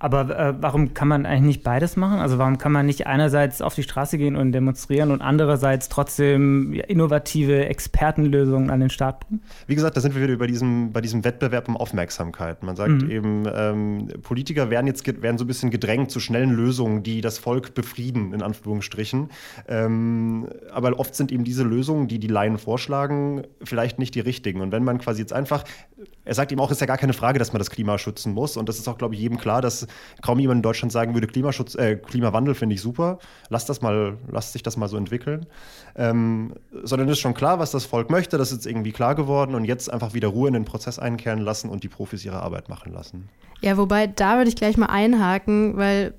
Aber 0.00 0.38
äh, 0.38 0.54
warum 0.60 0.94
kann 0.94 1.08
man 1.08 1.26
eigentlich 1.26 1.56
nicht 1.56 1.62
beides 1.64 1.96
machen? 1.96 2.20
Also 2.20 2.38
warum 2.38 2.58
kann 2.58 2.70
man 2.70 2.86
nicht 2.86 3.08
einerseits 3.08 3.60
auf 3.60 3.74
die 3.74 3.82
Straße 3.82 4.16
gehen 4.16 4.36
und 4.36 4.52
demonstrieren 4.52 5.10
und 5.10 5.20
andererseits 5.22 5.88
trotzdem 5.88 6.72
innovative 6.72 7.66
Expertenlösungen 7.66 8.70
an 8.70 8.78
den 8.78 8.90
Start 8.90 9.26
bringen? 9.26 9.42
Wie 9.66 9.74
gesagt, 9.74 9.96
da 9.96 10.00
sind 10.00 10.14
wir 10.14 10.22
wieder 10.22 10.36
bei 10.36 10.46
diesem, 10.46 10.92
bei 10.92 11.00
diesem 11.00 11.24
Wettbewerb 11.24 11.68
um 11.68 11.76
Aufmerksamkeit. 11.76 12.62
Man 12.62 12.76
sagt 12.76 13.02
mhm. 13.02 13.10
eben, 13.10 13.44
ähm, 13.52 14.08
Politiker 14.22 14.70
werden 14.70 14.86
jetzt 14.86 15.04
werden 15.20 15.36
so 15.36 15.44
ein 15.44 15.48
bisschen 15.48 15.70
gedrängt 15.70 16.12
zu 16.12 16.20
schnellen 16.20 16.52
Lösungen, 16.52 17.02
die 17.02 17.20
das 17.20 17.38
Volk 17.38 17.74
befrieden, 17.74 18.32
in 18.32 18.42
Anführungsstrichen. 18.42 19.30
Ähm, 19.66 20.48
aber 20.70 20.96
oft 21.00 21.16
sind 21.16 21.32
eben 21.32 21.42
diese 21.42 21.64
Lösungen, 21.64 22.06
die 22.06 22.20
die 22.20 22.28
Laien 22.28 22.58
vorschlagen, 22.58 23.42
vielleicht 23.64 23.98
nicht 23.98 24.14
die 24.14 24.20
richtigen. 24.20 24.60
Und 24.60 24.70
wenn 24.70 24.84
man 24.84 24.98
quasi 24.98 25.20
jetzt 25.20 25.32
einfach, 25.32 25.64
er 26.24 26.34
sagt 26.34 26.52
eben 26.52 26.60
auch, 26.60 26.70
es 26.70 26.76
ist 26.76 26.80
ja 26.80 26.86
gar 26.86 26.98
keine 26.98 27.14
Frage, 27.14 27.40
dass 27.40 27.52
man 27.52 27.58
das 27.58 27.70
Klima 27.70 27.98
schützen 27.98 28.32
muss. 28.32 28.56
Und 28.56 28.68
das 28.68 28.78
ist 28.78 28.86
auch, 28.86 28.98
glaube 28.98 29.07
ich, 29.14 29.20
jedem 29.20 29.38
klar, 29.38 29.62
dass 29.62 29.86
kaum 30.22 30.38
jemand 30.38 30.58
in 30.58 30.62
Deutschland 30.62 30.92
sagen 30.92 31.14
würde, 31.14 31.26
Klimaschutz, 31.26 31.74
äh, 31.74 31.96
Klimawandel 31.96 32.54
finde 32.54 32.74
ich 32.74 32.80
super, 32.80 33.18
lass 33.48 33.66
das 33.66 33.82
mal, 33.82 34.16
lass 34.30 34.52
sich 34.52 34.62
das 34.62 34.76
mal 34.76 34.88
so 34.88 34.96
entwickeln. 34.96 35.46
Ähm, 35.96 36.54
sondern 36.82 37.08
ist 37.08 37.18
schon 37.18 37.34
klar, 37.34 37.58
was 37.58 37.70
das 37.70 37.84
Volk 37.84 38.10
möchte, 38.10 38.38
das 38.38 38.50
ist 38.52 38.58
jetzt 38.58 38.66
irgendwie 38.66 38.92
klar 38.92 39.14
geworden 39.14 39.54
und 39.54 39.64
jetzt 39.64 39.92
einfach 39.92 40.14
wieder 40.14 40.28
Ruhe 40.28 40.48
in 40.48 40.54
den 40.54 40.64
Prozess 40.64 40.98
einkehren 40.98 41.40
lassen 41.40 41.68
und 41.68 41.84
die 41.84 41.88
Profis 41.88 42.24
ihre 42.24 42.40
Arbeit 42.40 42.68
machen 42.68 42.92
lassen. 42.92 43.28
Ja, 43.60 43.76
wobei, 43.76 44.06
da 44.06 44.36
würde 44.36 44.48
ich 44.48 44.56
gleich 44.56 44.76
mal 44.76 44.86
einhaken, 44.86 45.76
weil 45.76 46.14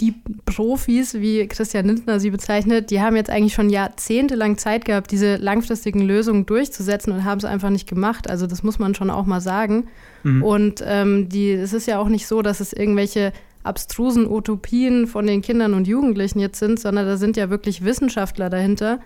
die 0.00 0.14
Profis, 0.44 1.14
wie 1.14 1.46
Christian 1.46 1.86
Lindner 1.86 2.18
sie 2.18 2.30
bezeichnet, 2.30 2.90
die 2.90 3.00
haben 3.00 3.14
jetzt 3.14 3.30
eigentlich 3.30 3.54
schon 3.54 3.70
jahrzehntelang 3.70 4.58
Zeit 4.58 4.84
gehabt, 4.84 5.12
diese 5.12 5.36
langfristigen 5.36 6.00
Lösungen 6.00 6.46
durchzusetzen 6.46 7.12
und 7.12 7.24
haben 7.24 7.38
es 7.38 7.44
einfach 7.44 7.70
nicht 7.70 7.88
gemacht. 7.88 8.28
Also 8.28 8.46
das 8.46 8.62
muss 8.64 8.78
man 8.78 8.94
schon 8.94 9.10
auch 9.10 9.26
mal 9.26 9.40
sagen. 9.40 9.86
Mhm. 10.24 10.42
Und 10.42 10.84
ähm, 10.86 11.28
die, 11.28 11.52
es 11.52 11.72
ist 11.72 11.86
ja 11.86 11.98
auch 11.98 12.08
nicht 12.08 12.26
so, 12.26 12.42
dass 12.42 12.60
es 12.60 12.72
irgendwelche 12.72 13.32
abstrusen 13.62 14.30
Utopien 14.30 15.06
von 15.06 15.26
den 15.26 15.42
Kindern 15.42 15.74
und 15.74 15.86
Jugendlichen 15.86 16.40
jetzt 16.40 16.58
sind, 16.58 16.80
sondern 16.80 17.06
da 17.06 17.16
sind 17.16 17.36
ja 17.36 17.48
wirklich 17.48 17.84
Wissenschaftler 17.84 18.50
dahinter, 18.50 19.00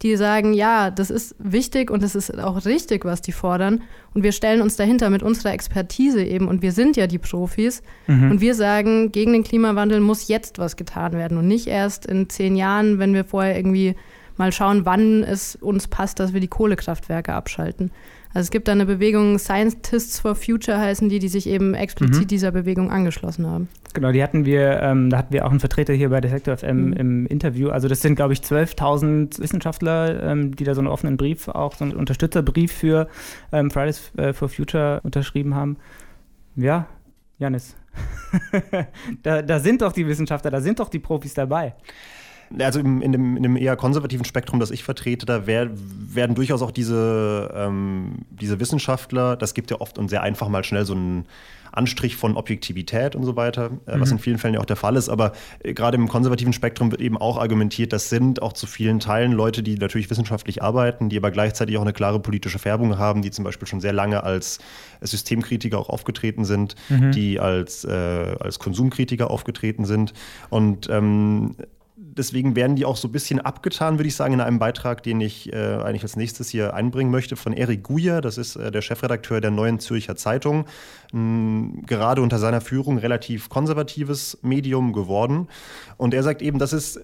die 0.00 0.16
sagen, 0.16 0.52
ja, 0.52 0.90
das 0.90 1.10
ist 1.10 1.34
wichtig 1.38 1.90
und 1.90 2.02
es 2.02 2.14
ist 2.14 2.36
auch 2.38 2.64
richtig, 2.64 3.04
was 3.04 3.22
die 3.22 3.32
fordern. 3.32 3.82
Und 4.14 4.22
wir 4.22 4.32
stellen 4.32 4.60
uns 4.60 4.76
dahinter 4.76 5.10
mit 5.10 5.22
unserer 5.22 5.52
Expertise 5.52 6.24
eben. 6.24 6.48
Und 6.48 6.62
wir 6.62 6.72
sind 6.72 6.96
ja 6.96 7.06
die 7.06 7.18
Profis. 7.18 7.82
Mhm. 8.06 8.32
Und 8.32 8.40
wir 8.40 8.54
sagen, 8.54 9.12
gegen 9.12 9.32
den 9.32 9.44
Klimawandel 9.44 10.00
muss 10.00 10.28
jetzt 10.28 10.58
was 10.58 10.76
getan 10.76 11.12
werden 11.12 11.38
und 11.38 11.46
nicht 11.46 11.66
erst 11.66 12.06
in 12.06 12.28
zehn 12.28 12.56
Jahren, 12.56 12.98
wenn 12.98 13.14
wir 13.14 13.24
vorher 13.24 13.56
irgendwie 13.56 13.94
mal 14.36 14.52
schauen, 14.52 14.84
wann 14.84 15.22
es 15.22 15.56
uns 15.56 15.88
passt, 15.88 16.18
dass 16.18 16.32
wir 16.32 16.40
die 16.40 16.48
Kohlekraftwerke 16.48 17.32
abschalten. 17.32 17.90
Also 18.34 18.46
es 18.46 18.50
gibt 18.50 18.68
da 18.68 18.72
eine 18.72 18.86
Bewegung, 18.86 19.38
Scientists 19.38 20.20
for 20.20 20.34
Future 20.34 20.78
heißen 20.78 21.08
die, 21.08 21.18
die 21.18 21.28
sich 21.28 21.46
eben 21.46 21.74
explizit 21.74 22.22
mhm. 22.22 22.28
dieser 22.28 22.50
Bewegung 22.50 22.90
angeschlossen 22.90 23.46
haben. 23.46 23.68
Genau, 23.94 24.10
die 24.10 24.22
hatten 24.22 24.46
wir, 24.46 24.80
ähm, 24.80 25.10
da 25.10 25.18
hatten 25.18 25.34
wir 25.34 25.44
auch 25.44 25.50
einen 25.50 25.60
Vertreter 25.60 25.92
hier 25.92 26.08
bei 26.08 26.20
Detektor 26.20 26.56
FM 26.56 26.86
mhm. 26.86 26.92
im 26.94 27.26
Interview. 27.26 27.68
Also 27.68 27.88
das 27.88 28.00
sind, 28.00 28.16
glaube 28.16 28.32
ich, 28.32 28.40
12.000 28.40 29.38
Wissenschaftler, 29.38 30.22
ähm, 30.22 30.56
die 30.56 30.64
da 30.64 30.74
so 30.74 30.80
einen 30.80 30.88
offenen 30.88 31.16
Brief, 31.18 31.48
auch 31.48 31.74
so 31.74 31.84
einen 31.84 31.94
Unterstützerbrief 31.94 32.72
für 32.72 33.08
ähm, 33.52 33.70
Fridays 33.70 34.10
äh, 34.16 34.32
for 34.32 34.48
Future 34.48 35.00
unterschrieben 35.02 35.54
haben. 35.54 35.76
Ja, 36.56 36.86
Janis. 37.38 37.76
da, 39.22 39.42
da 39.42 39.58
sind 39.58 39.82
doch 39.82 39.92
die 39.92 40.06
Wissenschaftler, 40.06 40.50
da 40.50 40.60
sind 40.62 40.80
doch 40.80 40.88
die 40.88 40.98
Profis 40.98 41.34
dabei. 41.34 41.74
Also 42.58 42.80
in, 42.80 43.12
dem, 43.12 43.36
in 43.36 43.42
dem 43.42 43.56
eher 43.56 43.76
konservativen 43.76 44.24
Spektrum, 44.24 44.60
das 44.60 44.70
ich 44.70 44.84
vertrete, 44.84 45.26
da 45.26 45.46
wär, 45.46 45.70
werden 45.72 46.34
durchaus 46.34 46.62
auch 46.62 46.70
diese, 46.70 47.52
ähm, 47.54 48.18
diese 48.30 48.60
Wissenschaftler, 48.60 49.36
das 49.36 49.54
gibt 49.54 49.70
ja 49.70 49.80
oft 49.80 49.98
und 49.98 50.08
sehr 50.08 50.22
einfach 50.22 50.48
mal 50.48 50.64
schnell 50.64 50.84
so 50.84 50.94
einen 50.94 51.26
Anstrich 51.72 52.16
von 52.16 52.36
Objektivität 52.36 53.16
und 53.16 53.24
so 53.24 53.34
weiter, 53.34 53.70
äh, 53.86 53.98
was 53.98 54.10
mhm. 54.10 54.16
in 54.16 54.22
vielen 54.22 54.38
Fällen 54.38 54.54
ja 54.54 54.60
auch 54.60 54.66
der 54.66 54.76
Fall 54.76 54.96
ist. 54.96 55.08
Aber 55.08 55.32
äh, 55.60 55.72
gerade 55.72 55.96
im 55.96 56.06
konservativen 56.08 56.52
Spektrum 56.52 56.90
wird 56.90 57.00
eben 57.00 57.16
auch 57.16 57.38
argumentiert, 57.38 57.92
das 57.92 58.10
sind 58.10 58.42
auch 58.42 58.52
zu 58.52 58.66
vielen 58.66 59.00
Teilen 59.00 59.32
Leute, 59.32 59.62
die 59.62 59.76
natürlich 59.76 60.10
wissenschaftlich 60.10 60.62
arbeiten, 60.62 61.08
die 61.08 61.16
aber 61.16 61.30
gleichzeitig 61.30 61.78
auch 61.78 61.82
eine 61.82 61.94
klare 61.94 62.20
politische 62.20 62.58
Färbung 62.58 62.98
haben, 62.98 63.22
die 63.22 63.30
zum 63.30 63.44
Beispiel 63.44 63.66
schon 63.66 63.80
sehr 63.80 63.94
lange 63.94 64.22
als 64.22 64.58
Systemkritiker 65.00 65.78
auch 65.78 65.88
aufgetreten 65.88 66.44
sind, 66.44 66.74
mhm. 66.90 67.10
die 67.12 67.40
als, 67.40 67.84
äh, 67.84 68.36
als 68.38 68.58
Konsumkritiker 68.58 69.30
aufgetreten 69.30 69.86
sind. 69.86 70.12
Und 70.50 70.88
ähm, 70.90 71.56
deswegen 72.04 72.56
werden 72.56 72.76
die 72.76 72.84
auch 72.84 72.96
so 72.96 73.08
ein 73.08 73.12
bisschen 73.12 73.40
abgetan, 73.40 73.98
würde 73.98 74.08
ich 74.08 74.16
sagen, 74.16 74.34
in 74.34 74.40
einem 74.40 74.58
Beitrag, 74.58 75.02
den 75.02 75.20
ich 75.20 75.52
äh, 75.52 75.56
eigentlich 75.56 76.02
als 76.02 76.16
nächstes 76.16 76.48
hier 76.48 76.74
einbringen 76.74 77.10
möchte, 77.10 77.36
von 77.36 77.52
Erik 77.52 77.84
Guyer. 77.84 78.20
Das 78.20 78.38
ist 78.38 78.56
äh, 78.56 78.70
der 78.70 78.82
Chefredakteur 78.82 79.40
der 79.40 79.50
Neuen 79.50 79.78
Zürcher 79.78 80.16
Zeitung. 80.16 80.66
Ein, 81.12 81.82
gerade 81.86 82.22
unter 82.22 82.38
seiner 82.38 82.60
Führung 82.60 82.98
relativ 82.98 83.48
konservatives 83.48 84.38
Medium 84.42 84.92
geworden. 84.92 85.48
Und 85.96 86.14
er 86.14 86.22
sagt 86.22 86.42
eben, 86.42 86.58
das 86.58 86.72
ist 86.72 87.00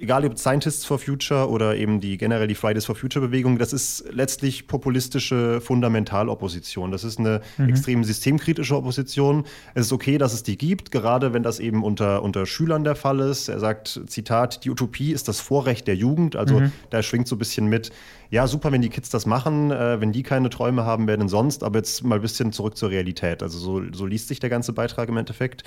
egal 0.00 0.24
ob 0.24 0.38
Scientists 0.38 0.84
for 0.84 0.98
Future 0.98 1.48
oder 1.48 1.76
eben 1.76 2.00
die 2.00 2.16
generell 2.16 2.46
die 2.46 2.54
Fridays 2.54 2.84
for 2.84 2.94
Future 2.94 3.26
Bewegung, 3.26 3.58
das 3.58 3.72
ist 3.72 4.04
letztlich 4.10 4.66
populistische 4.66 5.60
Fundamentalopposition. 5.60 6.90
Das 6.90 7.04
ist 7.04 7.18
eine 7.18 7.40
mhm. 7.56 7.68
extrem 7.68 8.04
systemkritische 8.04 8.76
Opposition. 8.76 9.44
Es 9.74 9.86
ist 9.86 9.92
okay, 9.92 10.18
dass 10.18 10.32
es 10.32 10.42
die 10.42 10.56
gibt, 10.56 10.90
gerade 10.90 11.32
wenn 11.32 11.42
das 11.42 11.60
eben 11.60 11.84
unter, 11.84 12.22
unter 12.22 12.46
Schülern 12.46 12.84
der 12.84 12.96
Fall 12.96 13.20
ist. 13.20 13.48
Er 13.48 13.60
sagt, 13.60 14.00
Zitat, 14.06 14.64
die 14.64 14.70
Utopie 14.70 15.12
ist 15.12 15.28
das 15.28 15.40
Vorrecht 15.40 15.86
der 15.86 15.96
Jugend. 15.96 16.36
Also 16.36 16.60
mhm. 16.60 16.72
da 16.90 17.02
schwingt 17.02 17.28
so 17.28 17.36
ein 17.36 17.38
bisschen 17.38 17.66
mit, 17.66 17.90
ja, 18.30 18.46
super, 18.46 18.72
wenn 18.72 18.82
die 18.82 18.88
Kids 18.88 19.08
das 19.10 19.26
machen, 19.26 19.70
äh, 19.70 20.00
wenn 20.00 20.12
die 20.12 20.22
keine 20.22 20.50
Träume 20.50 20.84
haben, 20.84 21.06
wer 21.06 21.16
denn 21.16 21.28
sonst? 21.28 21.62
Aber 21.62 21.78
jetzt 21.78 22.04
mal 22.04 22.16
ein 22.16 22.22
bisschen 22.22 22.52
zurück 22.52 22.76
zur 22.76 22.90
Realität. 22.90 23.42
Also 23.42 23.58
so, 23.58 23.82
so 23.92 24.06
liest 24.06 24.28
sich 24.28 24.40
der 24.40 24.50
ganze 24.50 24.72
Beitrag 24.72 25.08
im 25.08 25.16
Endeffekt. 25.16 25.62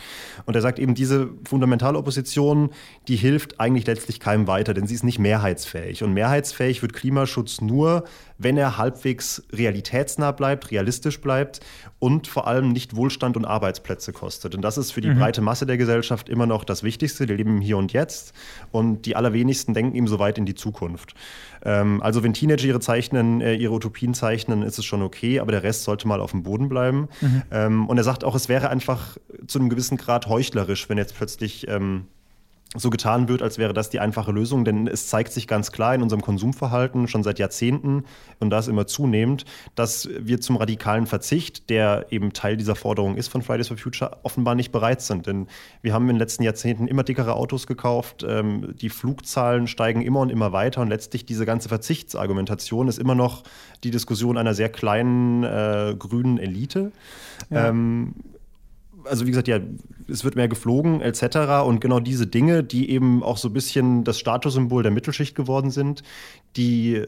Und 0.46 0.56
er 0.56 0.62
sagt 0.62 0.80
eben, 0.80 0.96
diese 0.96 1.30
fundamentale 1.48 1.98
Opposition, 1.98 2.72
die 3.08 3.16
hilft 3.16 3.60
eigentlich 3.60 3.88
letztlich 3.88 4.19
keinem 4.20 4.48
weiter, 4.48 4.74
denn 4.74 4.88
sie 4.88 4.96
ist 4.96 5.04
nicht 5.04 5.20
mehrheitsfähig. 5.20 6.04
Und 6.04 6.14
mehrheitsfähig 6.14 6.82
wird 6.82 6.94
Klimaschutz 6.94 7.62
nur, 7.62 8.04
wenn 8.38 8.58
er 8.58 8.78
halbwegs 8.78 9.44
realitätsnah 9.52 10.32
bleibt, 10.32 10.72
realistisch 10.72 11.20
bleibt 11.20 11.60
und 12.00 12.28
vor 12.28 12.48
allem 12.48 12.72
nicht 12.72 12.96
Wohlstand 12.96 13.36
und 13.36 13.46
Arbeitsplätze 13.46 14.14
kostet. 14.14 14.56
Und 14.56 14.62
das 14.62 14.78
ist 14.78 14.92
für 14.92 15.02
die 15.02 15.10
mhm. 15.10 15.20
breite 15.20 15.42
Masse 15.42 15.66
der 15.66 15.78
Gesellschaft 15.78 16.30
immer 16.30 16.46
noch 16.46 16.64
das 16.64 16.82
Wichtigste. 16.82 17.26
Die 17.26 17.34
leben 17.34 17.60
hier 17.60 17.78
und 17.78 17.92
jetzt 17.92 18.34
und 18.72 19.06
die 19.06 19.16
allerwenigsten 19.16 19.74
denken 19.74 19.96
eben 19.96 20.08
so 20.08 20.20
weit 20.20 20.38
in 20.38 20.46
die 20.46 20.56
Zukunft. 20.56 21.14
Ähm, 21.64 22.02
also 22.02 22.24
wenn 22.24 22.34
Teenager 22.34 22.66
ihre 22.66 22.80
zeichnen, 22.80 23.42
äh, 23.42 23.56
ihre 23.56 23.74
Utopien 23.74 24.14
zeichnen, 24.14 24.64
ist 24.64 24.80
es 24.80 24.86
schon 24.86 25.02
okay, 25.02 25.40
aber 25.40 25.52
der 25.52 25.64
Rest 25.64 25.84
sollte 25.84 26.08
mal 26.08 26.22
auf 26.22 26.32
dem 26.32 26.44
Boden 26.44 26.70
bleiben. 26.70 27.10
Mhm. 27.20 27.42
Ähm, 27.52 27.90
und 27.90 27.98
er 27.98 28.06
sagt 28.06 28.24
auch, 28.24 28.36
es 28.36 28.48
wäre 28.48 28.70
einfach 28.70 29.18
zu 29.48 29.60
einem 29.60 29.70
gewissen 29.70 29.98
Grad 29.98 30.28
heuchlerisch, 30.28 30.88
wenn 30.90 30.98
jetzt 30.98 31.16
plötzlich 31.16 31.68
ähm, 31.68 32.06
so 32.76 32.92
getan 32.92 33.28
wird, 33.28 33.42
als 33.42 33.58
wäre 33.58 33.74
das 33.74 33.90
die 33.90 34.00
einfache 34.00 34.32
Lösung, 34.32 34.64
denn 34.64 34.88
es 34.88 35.08
zeigt 35.08 35.32
sich 35.32 35.48
ganz 35.48 35.72
klar 35.72 35.96
in 35.96 36.04
unserem 36.04 36.22
Konsumverhalten 36.22 37.08
schon 37.08 37.24
seit 37.24 37.40
Jahrzehnten 37.40 38.04
und 38.40 38.52
das 38.52 38.68
immer 38.68 38.86
zunehmend, 38.86 39.46
dass 39.74 40.08
wir 40.20 40.40
zum 40.40 40.56
radikalen 40.56 41.08
Verzicht, 41.08 41.72
der 41.72 42.06
eben 42.12 42.32
Teil 42.32 42.58
dieser 42.58 42.76
Forderung 42.76 43.16
ist 43.16 43.30
von 43.30 43.42
Fridays 43.42 43.70
for 43.70 43.78
Future, 43.78 44.20
offenbar 44.22 44.54
nicht 44.54 44.72
bereit 44.72 45.02
sind. 45.02 45.26
Denn 45.26 45.48
wir 45.82 45.96
haben 45.96 46.04
in 46.04 46.16
den 46.16 46.20
letzten 46.20 46.44
Jahrzehnten 46.44 46.88
immer 46.88 47.02
dickere 47.04 47.34
Autos 47.34 47.66
gekauft, 47.66 48.24
ähm, 48.28 48.76
die 48.80 48.90
Flugzahlen 48.90 49.66
steigen 49.66 50.04
immer 50.04 50.20
und 50.20 50.30
immer 50.30 50.52
weiter 50.52 50.82
und 50.82 50.90
letztlich 50.90 51.26
diese 51.26 51.48
ganze 51.48 51.70
Verzichtsargumentation 51.70 52.88
ist 52.88 53.00
immer 53.00 53.16
noch 53.16 53.44
die 53.84 53.90
Diskussion 53.90 54.38
einer 54.38 54.54
sehr 54.54 54.70
kleinen 54.70 55.44
äh, 55.44 55.96
grünen 55.98 56.38
Elite. 56.38 56.92
Ja. 57.50 57.70
Ähm, 57.70 58.14
also 59.10 59.26
wie 59.26 59.32
gesagt, 59.32 59.48
ja, 59.48 59.60
es 60.08 60.24
wird 60.24 60.36
mehr 60.36 60.48
geflogen 60.48 61.02
etc. 61.02 61.64
Und 61.66 61.82
genau 61.82 62.00
diese 62.00 62.28
Dinge, 62.28 62.64
die 62.64 62.90
eben 62.90 63.24
auch 63.24 63.38
so 63.38 63.50
ein 63.50 63.54
bisschen 63.54 64.04
das 64.04 64.20
Statussymbol 64.20 64.84
der 64.84 64.92
Mittelschicht 64.92 65.36
geworden 65.36 65.72
sind, 65.72 66.04
die 66.56 67.06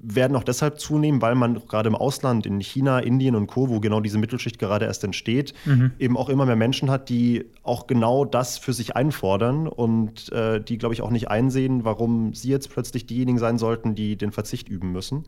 werden 0.00 0.36
auch 0.36 0.42
deshalb 0.42 0.80
zunehmen, 0.80 1.22
weil 1.22 1.34
man 1.34 1.62
gerade 1.66 1.88
im 1.88 1.94
Ausland, 1.94 2.46
in 2.46 2.60
China, 2.60 2.98
Indien 2.98 3.36
und 3.36 3.46
Co., 3.46 3.68
wo 3.68 3.80
genau 3.80 4.00
diese 4.00 4.18
Mittelschicht 4.18 4.58
gerade 4.58 4.86
erst 4.86 5.04
entsteht, 5.04 5.54
mhm. 5.64 5.92
eben 5.98 6.16
auch 6.16 6.28
immer 6.28 6.46
mehr 6.46 6.56
Menschen 6.56 6.90
hat, 6.90 7.08
die 7.08 7.44
auch 7.62 7.86
genau 7.86 8.24
das 8.24 8.58
für 8.58 8.72
sich 8.72 8.96
einfordern 8.96 9.68
und 9.68 10.32
äh, 10.32 10.60
die, 10.60 10.78
glaube 10.78 10.94
ich, 10.94 11.02
auch 11.02 11.10
nicht 11.10 11.28
einsehen, 11.28 11.84
warum 11.84 12.34
sie 12.34 12.50
jetzt 12.50 12.70
plötzlich 12.70 13.06
diejenigen 13.06 13.38
sein 13.38 13.58
sollten, 13.58 13.94
die 13.94 14.16
den 14.16 14.32
Verzicht 14.32 14.68
üben 14.68 14.92
müssen. 14.92 15.24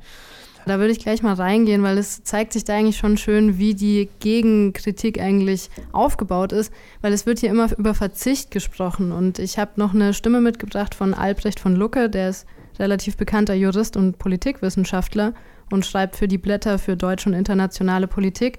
Da 0.64 0.78
würde 0.78 0.92
ich 0.92 1.00
gleich 1.00 1.22
mal 1.22 1.34
reingehen, 1.34 1.82
weil 1.82 1.98
es 1.98 2.22
zeigt 2.22 2.52
sich 2.52 2.64
da 2.64 2.74
eigentlich 2.74 2.96
schon 2.96 3.16
schön, 3.16 3.58
wie 3.58 3.74
die 3.74 4.08
Gegenkritik 4.20 5.20
eigentlich 5.20 5.70
aufgebaut 5.92 6.52
ist, 6.52 6.72
weil 7.00 7.12
es 7.12 7.26
wird 7.26 7.40
hier 7.40 7.50
immer 7.50 7.76
über 7.76 7.94
Verzicht 7.94 8.50
gesprochen. 8.50 9.10
Und 9.10 9.38
ich 9.38 9.58
habe 9.58 9.72
noch 9.76 9.92
eine 9.92 10.14
Stimme 10.14 10.40
mitgebracht 10.40 10.94
von 10.94 11.14
Albrecht 11.14 11.58
von 11.58 11.74
Lucke, 11.74 12.08
der 12.08 12.30
ist 12.30 12.46
relativ 12.78 13.16
bekannter 13.16 13.54
Jurist 13.54 13.96
und 13.96 14.18
Politikwissenschaftler 14.18 15.34
und 15.70 15.84
schreibt 15.84 16.16
für 16.16 16.28
die 16.28 16.38
Blätter 16.38 16.78
für 16.78 16.96
deutsche 16.96 17.28
und 17.28 17.34
internationale 17.34 18.06
Politik. 18.06 18.58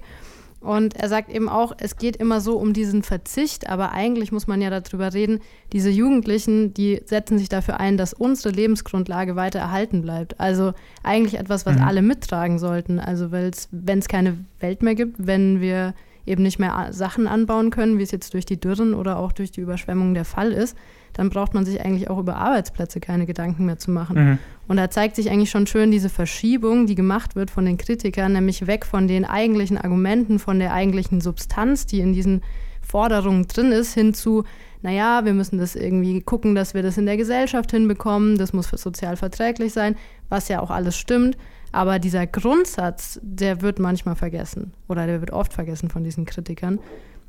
Und 0.64 0.96
er 0.96 1.10
sagt 1.10 1.30
eben 1.30 1.50
auch, 1.50 1.74
es 1.78 1.96
geht 1.96 2.16
immer 2.16 2.40
so 2.40 2.56
um 2.56 2.72
diesen 2.72 3.02
Verzicht, 3.02 3.68
aber 3.68 3.92
eigentlich 3.92 4.32
muss 4.32 4.46
man 4.46 4.62
ja 4.62 4.70
darüber 4.70 5.12
reden, 5.12 5.40
diese 5.74 5.90
Jugendlichen, 5.90 6.72
die 6.72 7.02
setzen 7.04 7.38
sich 7.38 7.50
dafür 7.50 7.78
ein, 7.78 7.98
dass 7.98 8.14
unsere 8.14 8.48
Lebensgrundlage 8.54 9.36
weiter 9.36 9.58
erhalten 9.58 10.00
bleibt. 10.00 10.40
Also 10.40 10.72
eigentlich 11.02 11.38
etwas, 11.38 11.66
was 11.66 11.76
mhm. 11.76 11.82
alle 11.82 12.00
mittragen 12.00 12.58
sollten. 12.58 12.98
Also 12.98 13.30
wenn 13.30 13.98
es 13.98 14.08
keine 14.08 14.38
Welt 14.58 14.82
mehr 14.82 14.94
gibt, 14.94 15.16
wenn 15.18 15.60
wir 15.60 15.92
eben 16.26 16.42
nicht 16.42 16.58
mehr 16.58 16.88
Sachen 16.90 17.26
anbauen 17.26 17.70
können, 17.70 17.98
wie 17.98 18.02
es 18.02 18.10
jetzt 18.10 18.34
durch 18.34 18.46
die 18.46 18.58
Dürren 18.58 18.94
oder 18.94 19.18
auch 19.18 19.32
durch 19.32 19.50
die 19.50 19.60
Überschwemmungen 19.60 20.14
der 20.14 20.24
Fall 20.24 20.52
ist, 20.52 20.76
dann 21.12 21.30
braucht 21.30 21.54
man 21.54 21.64
sich 21.64 21.80
eigentlich 21.80 22.10
auch 22.10 22.18
über 22.18 22.36
Arbeitsplätze 22.36 23.00
keine 23.00 23.26
Gedanken 23.26 23.66
mehr 23.66 23.78
zu 23.78 23.90
machen. 23.90 24.16
Mhm. 24.16 24.38
Und 24.66 24.76
da 24.76 24.90
zeigt 24.90 25.16
sich 25.16 25.30
eigentlich 25.30 25.50
schon 25.50 25.66
schön 25.66 25.90
diese 25.90 26.08
Verschiebung, 26.08 26.86
die 26.86 26.94
gemacht 26.94 27.36
wird 27.36 27.50
von 27.50 27.64
den 27.64 27.78
Kritikern, 27.78 28.32
nämlich 28.32 28.66
weg 28.66 28.84
von 28.84 29.06
den 29.06 29.24
eigentlichen 29.24 29.78
Argumenten, 29.78 30.38
von 30.38 30.58
der 30.58 30.72
eigentlichen 30.72 31.20
Substanz, 31.20 31.86
die 31.86 32.00
in 32.00 32.12
diesen 32.12 32.42
Forderungen 32.80 33.46
drin 33.46 33.72
ist, 33.72 33.94
hin 33.94 34.14
zu, 34.14 34.44
naja, 34.82 35.24
wir 35.24 35.32
müssen 35.32 35.58
das 35.58 35.76
irgendwie 35.76 36.20
gucken, 36.20 36.54
dass 36.54 36.74
wir 36.74 36.82
das 36.82 36.98
in 36.98 37.06
der 37.06 37.16
Gesellschaft 37.16 37.70
hinbekommen, 37.70 38.36
das 38.36 38.52
muss 38.52 38.68
sozial 38.68 39.16
verträglich 39.16 39.72
sein, 39.72 39.96
was 40.28 40.48
ja 40.48 40.60
auch 40.60 40.70
alles 40.70 40.96
stimmt. 40.96 41.36
Aber 41.72 41.98
dieser 41.98 42.26
Grundsatz, 42.26 43.18
der 43.22 43.60
wird 43.60 43.78
manchmal 43.78 44.14
vergessen 44.14 44.72
oder 44.88 45.06
der 45.06 45.20
wird 45.20 45.32
oft 45.32 45.52
vergessen 45.52 45.90
von 45.90 46.04
diesen 46.04 46.24
Kritikern 46.24 46.78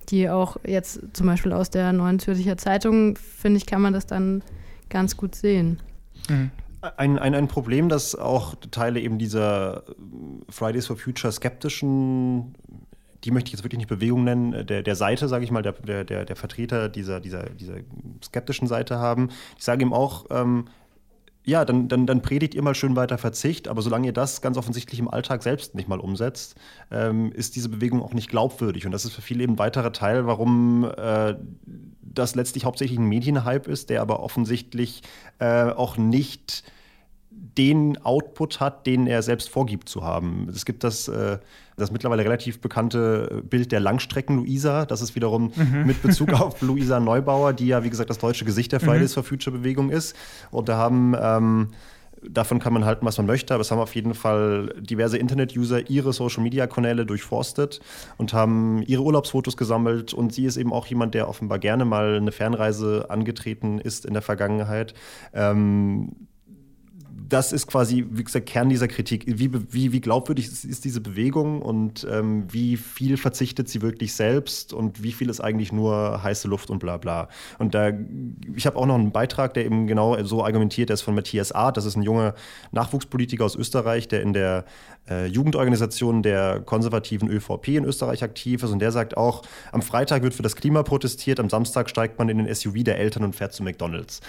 die 0.09 0.29
auch 0.29 0.57
jetzt 0.65 1.01
zum 1.13 1.27
Beispiel 1.27 1.53
aus 1.53 1.69
der 1.69 1.93
Neuen 1.93 2.19
Zürcher 2.19 2.57
Zeitung, 2.57 3.15
finde 3.17 3.57
ich, 3.57 3.65
kann 3.65 3.81
man 3.81 3.93
das 3.93 4.05
dann 4.05 4.43
ganz 4.89 5.17
gut 5.17 5.35
sehen. 5.35 5.81
Mhm. 6.29 6.51
Ein, 6.97 7.17
ein, 7.17 7.33
ein 7.33 7.47
Problem, 7.47 7.89
das 7.89 8.13
auch 8.15 8.53
Teile 8.69 8.99
eben 8.99 9.17
dieser 9.17 9.83
Fridays 10.49 10.85
for 10.85 10.97
Future 10.97 11.33
skeptischen, 11.33 12.53
die 13.23 13.31
möchte 13.31 13.47
ich 13.47 13.53
jetzt 13.53 13.63
wirklich 13.63 13.79
nicht 13.79 13.87
Bewegung 13.87 14.23
nennen, 14.23 14.67
der, 14.67 14.83
der 14.83 14.95
Seite, 14.95 15.27
sage 15.27 15.43
ich 15.43 15.49
mal, 15.49 15.63
der, 15.63 16.03
der, 16.03 16.25
der 16.25 16.35
Vertreter 16.35 16.89
dieser, 16.89 17.19
dieser, 17.19 17.49
dieser 17.49 17.77
skeptischen 18.23 18.67
Seite 18.67 18.99
haben. 18.99 19.29
Ich 19.57 19.63
sage 19.63 19.81
ihm 19.81 19.93
auch, 19.93 20.25
ähm, 20.29 20.65
ja, 21.45 21.63
dann, 21.63 21.87
dann, 21.87 22.07
dann 22.07 22.21
predigt 22.21 22.55
ihr 22.55 22.61
mal 22.63 22.75
schön 22.75 22.95
weiter 22.95 23.17
Verzicht, 23.17 23.67
aber 23.67 23.81
solange 23.81 24.07
ihr 24.07 24.13
das 24.13 24.41
ganz 24.41 24.57
offensichtlich 24.57 24.99
im 24.99 25.07
Alltag 25.07 25.43
selbst 25.43 25.75
nicht 25.75 25.87
mal 25.87 25.99
umsetzt, 25.99 26.55
ähm, 26.91 27.31
ist 27.31 27.55
diese 27.55 27.69
Bewegung 27.69 28.01
auch 28.01 28.13
nicht 28.13 28.29
glaubwürdig. 28.29 28.85
Und 28.85 28.91
das 28.91 29.05
ist 29.05 29.13
für 29.13 29.21
viele 29.21 29.43
eben 29.43 29.53
ein 29.53 29.59
weiterer 29.59 29.93
Teil, 29.93 30.25
warum 30.25 30.91
äh, 30.97 31.35
das 32.01 32.33
letztlich 32.33 32.65
hauptsächlich 32.65 32.97
ein 32.97 33.05
Medienhype 33.05 33.69
ist, 33.69 33.89
der 33.89 34.01
aber 34.01 34.21
offensichtlich 34.21 35.03
äh, 35.39 35.65
auch 35.65 35.97
nicht 35.97 36.63
den 37.57 37.97
Output 38.03 38.59
hat, 38.59 38.85
den 38.85 39.07
er 39.07 39.21
selbst 39.21 39.49
vorgibt 39.49 39.89
zu 39.89 40.03
haben. 40.03 40.47
Es 40.53 40.65
gibt 40.65 40.83
das, 40.83 41.07
äh, 41.07 41.37
das 41.77 41.91
mittlerweile 41.91 42.23
relativ 42.23 42.59
bekannte 42.59 43.43
Bild 43.49 43.71
der 43.71 43.79
Langstrecken-Luisa. 43.79 44.85
Das 44.85 45.01
ist 45.01 45.15
wiederum 45.15 45.51
mhm. 45.55 45.85
mit 45.85 46.01
Bezug 46.01 46.33
auf 46.41 46.61
Luisa 46.61 46.99
Neubauer, 46.99 47.53
die 47.53 47.67
ja, 47.67 47.83
wie 47.83 47.89
gesagt, 47.89 48.09
das 48.09 48.17
deutsche 48.17 48.45
Gesicht 48.45 48.71
der 48.71 48.79
Fridays 48.79 49.11
mhm. 49.11 49.21
for 49.21 49.23
Future-Bewegung 49.23 49.89
ist. 49.89 50.15
Und 50.51 50.69
da 50.69 50.77
haben. 50.77 51.15
Ähm, 51.19 51.69
davon 52.27 52.57
kann 52.57 52.73
man 52.73 52.85
halten, 52.85 53.05
was 53.05 53.17
man 53.17 53.27
möchte, 53.27 53.53
aber 53.53 53.61
es 53.61 53.69
haben 53.69 53.77
auf 53.77 53.93
jeden 53.93 54.15
Fall 54.15 54.73
diverse 54.79 55.17
Internet-User 55.17 55.91
ihre 55.91 56.11
Social-Media-Kanäle 56.11 57.05
durchforstet 57.05 57.81
und 58.17 58.33
haben 58.33 58.81
ihre 58.83 59.03
Urlaubsfotos 59.03 59.57
gesammelt. 59.57 60.11
Und 60.13 60.33
sie 60.33 60.45
ist 60.45 60.57
eben 60.57 60.73
auch 60.73 60.87
jemand, 60.87 61.13
der 61.13 61.29
offenbar 61.29 61.59
gerne 61.59 61.85
mal 61.85 62.15
eine 62.15 62.31
Fernreise 62.31 63.05
angetreten 63.09 63.79
ist 63.79 64.05
in 64.05 64.13
der 64.13 64.23
Vergangenheit. 64.23 64.95
Ähm, 65.33 66.27
das 67.29 67.51
ist 67.51 67.67
quasi, 67.67 68.05
wie 68.09 68.23
gesagt, 68.23 68.45
Kern 68.45 68.69
dieser 68.69 68.87
Kritik. 68.87 69.23
Wie, 69.25 69.51
wie, 69.71 69.91
wie 69.91 70.01
glaubwürdig 70.01 70.47
ist, 70.47 70.65
ist, 70.65 70.85
diese 70.85 71.01
Bewegung 71.01 71.61
und 71.61 72.05
ähm, 72.09 72.45
wie 72.51 72.77
viel 72.77 73.17
verzichtet 73.17 73.69
sie 73.69 73.81
wirklich 73.81 74.13
selbst 74.13 74.73
und 74.73 75.01
wie 75.01 75.11
viel 75.11 75.29
ist 75.29 75.39
eigentlich 75.39 75.71
nur 75.71 76.21
heiße 76.23 76.47
Luft 76.47 76.69
und 76.69 76.79
bla 76.79 76.97
bla. 76.97 77.29
Und 77.57 77.73
da, 77.73 77.91
ich 78.55 78.65
habe 78.65 78.77
auch 78.77 78.85
noch 78.85 78.95
einen 78.95 79.11
Beitrag, 79.11 79.53
der 79.53 79.65
eben 79.65 79.87
genau 79.87 80.21
so 80.23 80.43
argumentiert, 80.43 80.89
ist 80.89 81.01
von 81.01 81.15
Matthias 81.15 81.51
Art. 81.51 81.77
Das 81.77 81.85
ist 81.85 81.95
ein 81.95 82.03
junger 82.03 82.35
Nachwuchspolitiker 82.71 83.45
aus 83.45 83.55
Österreich, 83.55 84.07
der 84.07 84.21
in 84.21 84.33
der 84.33 84.65
äh, 85.09 85.27
Jugendorganisation 85.27 86.23
der 86.23 86.61
konservativen 86.61 87.29
ÖVP 87.29 87.69
in 87.69 87.85
Österreich 87.85 88.23
aktiv 88.23 88.63
ist. 88.63 88.71
Und 88.71 88.79
der 88.79 88.91
sagt 88.91 89.17
auch, 89.17 89.43
am 89.71 89.81
Freitag 89.81 90.23
wird 90.23 90.33
für 90.33 90.43
das 90.43 90.55
Klima 90.55 90.83
protestiert, 90.83 91.39
am 91.39 91.49
Samstag 91.49 91.89
steigt 91.89 92.17
man 92.19 92.29
in 92.29 92.37
den 92.37 92.53
SUV 92.53 92.83
der 92.83 92.97
Eltern 92.97 93.23
und 93.23 93.35
fährt 93.35 93.53
zu 93.53 93.63
McDonalds. 93.63 94.21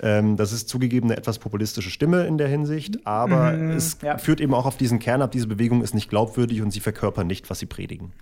Ähm, 0.00 0.36
das 0.36 0.52
ist 0.52 0.68
zugegeben 0.68 1.08
eine 1.08 1.16
etwas 1.16 1.38
populistische 1.38 1.90
Stimme 1.90 2.26
in 2.26 2.38
der 2.38 2.43
Hinsicht, 2.48 3.06
aber 3.06 3.52
mhm, 3.52 3.70
es 3.70 3.98
ja. 4.02 4.18
führt 4.18 4.40
eben 4.40 4.54
auch 4.54 4.66
auf 4.66 4.76
diesen 4.76 4.98
Kern 4.98 5.22
ab, 5.22 5.32
diese 5.32 5.46
Bewegung 5.46 5.82
ist 5.82 5.94
nicht 5.94 6.08
glaubwürdig 6.10 6.62
und 6.62 6.70
sie 6.70 6.80
verkörpern 6.80 7.26
nicht, 7.26 7.50
was 7.50 7.58
sie 7.58 7.66
predigen. 7.66 8.12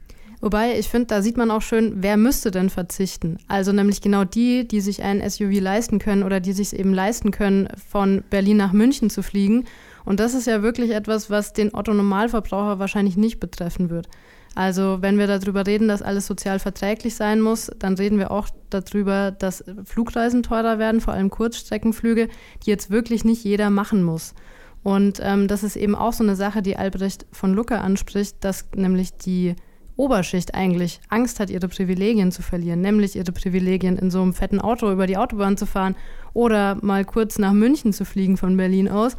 Wobei, 0.41 0.77
ich 0.77 0.89
finde, 0.89 1.07
da 1.07 1.23
sieht 1.23 1.37
man 1.37 1.53
auch 1.53 1.63
schön, 1.63 1.99
wer 1.99 2.17
müsste 2.17 2.51
denn 2.51 2.69
verzichten? 2.69 3.39
Also 3.47 3.71
nämlich 3.71 4.01
genau 4.01 4.25
die, 4.25 4.67
die 4.67 4.81
sich 4.81 5.03
ein 5.05 5.23
SUV 5.29 5.61
leisten 5.61 6.01
können 6.01 6.25
oder 6.25 6.41
die 6.41 6.53
sich 6.53 6.77
eben 6.77 6.93
leisten 6.93 7.31
können, 7.31 7.69
von 7.89 8.25
Berlin 8.29 8.57
nach 8.57 8.73
München 8.73 9.09
zu 9.09 9.23
fliegen 9.23 9.65
und 10.05 10.21
das 10.21 10.35
ist 10.35 10.47
ja 10.47 10.63
wirklich 10.63 10.91
etwas, 10.91 11.31
was 11.31 11.53
den 11.53 11.75
Otto-Normalverbraucher 11.75 12.79
wahrscheinlich 12.79 13.17
nicht 13.17 13.41
betreffen 13.41 13.91
wird. 13.91 14.09
Also 14.55 14.99
wenn 15.01 15.19
wir 15.19 15.27
darüber 15.27 15.67
reden, 15.67 15.89
dass 15.89 16.03
alles 16.03 16.27
sozial 16.27 16.59
verträglich 16.59 17.15
sein 17.15 17.41
muss, 17.41 17.71
dann 17.79 17.95
reden 17.95 18.19
wir 18.19 18.31
auch 18.31 18.49
darüber, 18.71 19.31
dass 19.31 19.65
Flugreisen 19.85 20.43
teurer 20.43 20.79
werden, 20.79 21.01
vor 21.01 21.15
allem 21.15 21.31
Kurzstreckenflüge, 21.31 22.29
die 22.65 22.71
jetzt 22.71 22.91
wirklich 22.91 23.25
nicht 23.25 23.45
jeder 23.45 23.71
machen 23.71 24.03
muss. 24.03 24.35
Und 24.83 25.21
ähm, 25.23 25.49
das 25.49 25.63
ist 25.63 25.77
eben 25.77 25.95
auch 25.95 26.13
so 26.13 26.25
eine 26.25 26.37
Sache, 26.37 26.61
die 26.61 26.77
Albrecht 26.77 27.27
von 27.31 27.55
Lucke 27.55 27.79
anspricht, 27.79 28.37
dass 28.41 28.69
nämlich 28.75 29.17
die 29.17 29.55
Oberschicht 29.97 30.55
eigentlich 30.55 31.01
Angst 31.09 31.39
hat, 31.39 31.51
ihre 31.51 31.69
Privilegien 31.69 32.33
zu 32.33 32.43
verlieren, 32.43 32.81
nämlich 32.81 33.15
ihre 33.15 33.33
Privilegien 33.33 33.99
in 33.99 34.11
so 34.11 34.23
einem 34.23 34.33
fetten 34.33 34.61
Auto 34.61 34.91
über 34.91 35.07
die 35.07 35.17
Autobahn 35.17 35.57
zu 35.57 35.67
fahren 35.67 35.97
oder 36.33 36.77
mal 36.83 37.05
kurz 37.05 37.39
nach 37.39 37.53
München 37.53 37.93
zu 37.93 38.05
fliegen 38.05 38.37
von 38.37 38.57
Berlin 38.57 38.89
aus 38.89 39.17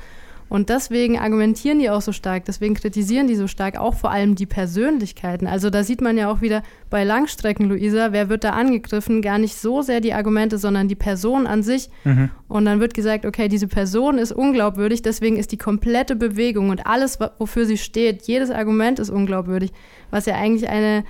und 0.49 0.69
deswegen 0.69 1.17
argumentieren 1.17 1.79
die 1.79 1.89
auch 1.89 2.01
so 2.01 2.11
stark, 2.11 2.45
deswegen 2.45 2.73
kritisieren 2.75 3.27
die 3.27 3.35
so 3.35 3.47
stark 3.47 3.77
auch 3.77 3.95
vor 3.95 4.11
allem 4.11 4.35
die 4.35 4.45
Persönlichkeiten. 4.45 5.47
Also 5.47 5.69
da 5.69 5.83
sieht 5.83 6.01
man 6.01 6.17
ja 6.17 6.31
auch 6.31 6.41
wieder 6.41 6.63
bei 6.89 7.03
Langstrecken, 7.03 7.67
Luisa, 7.67 8.11
wer 8.11 8.29
wird 8.29 8.43
da 8.43 8.51
angegriffen? 8.51 9.21
Gar 9.21 9.39
nicht 9.39 9.55
so 9.55 9.81
sehr 9.81 10.01
die 10.01 10.13
Argumente, 10.13 10.57
sondern 10.57 10.87
die 10.87 10.95
Person 10.95 11.47
an 11.47 11.63
sich. 11.63 11.89
Mhm. 12.03 12.29
Und 12.47 12.65
dann 12.65 12.79
wird 12.79 12.93
gesagt, 12.93 13.25
okay, 13.25 13.47
diese 13.47 13.67
Person 13.67 14.17
ist 14.17 14.31
unglaubwürdig, 14.31 15.01
deswegen 15.01 15.37
ist 15.37 15.51
die 15.51 15.57
komplette 15.57 16.15
Bewegung 16.15 16.69
und 16.69 16.85
alles, 16.85 17.19
wofür 17.39 17.65
sie 17.65 17.77
steht, 17.77 18.23
jedes 18.23 18.51
Argument 18.51 18.99
ist 18.99 19.09
unglaubwürdig, 19.09 19.71
was 20.11 20.25
ja 20.25 20.35
eigentlich 20.35 20.69
eine, 20.69 21.03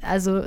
also 0.00 0.44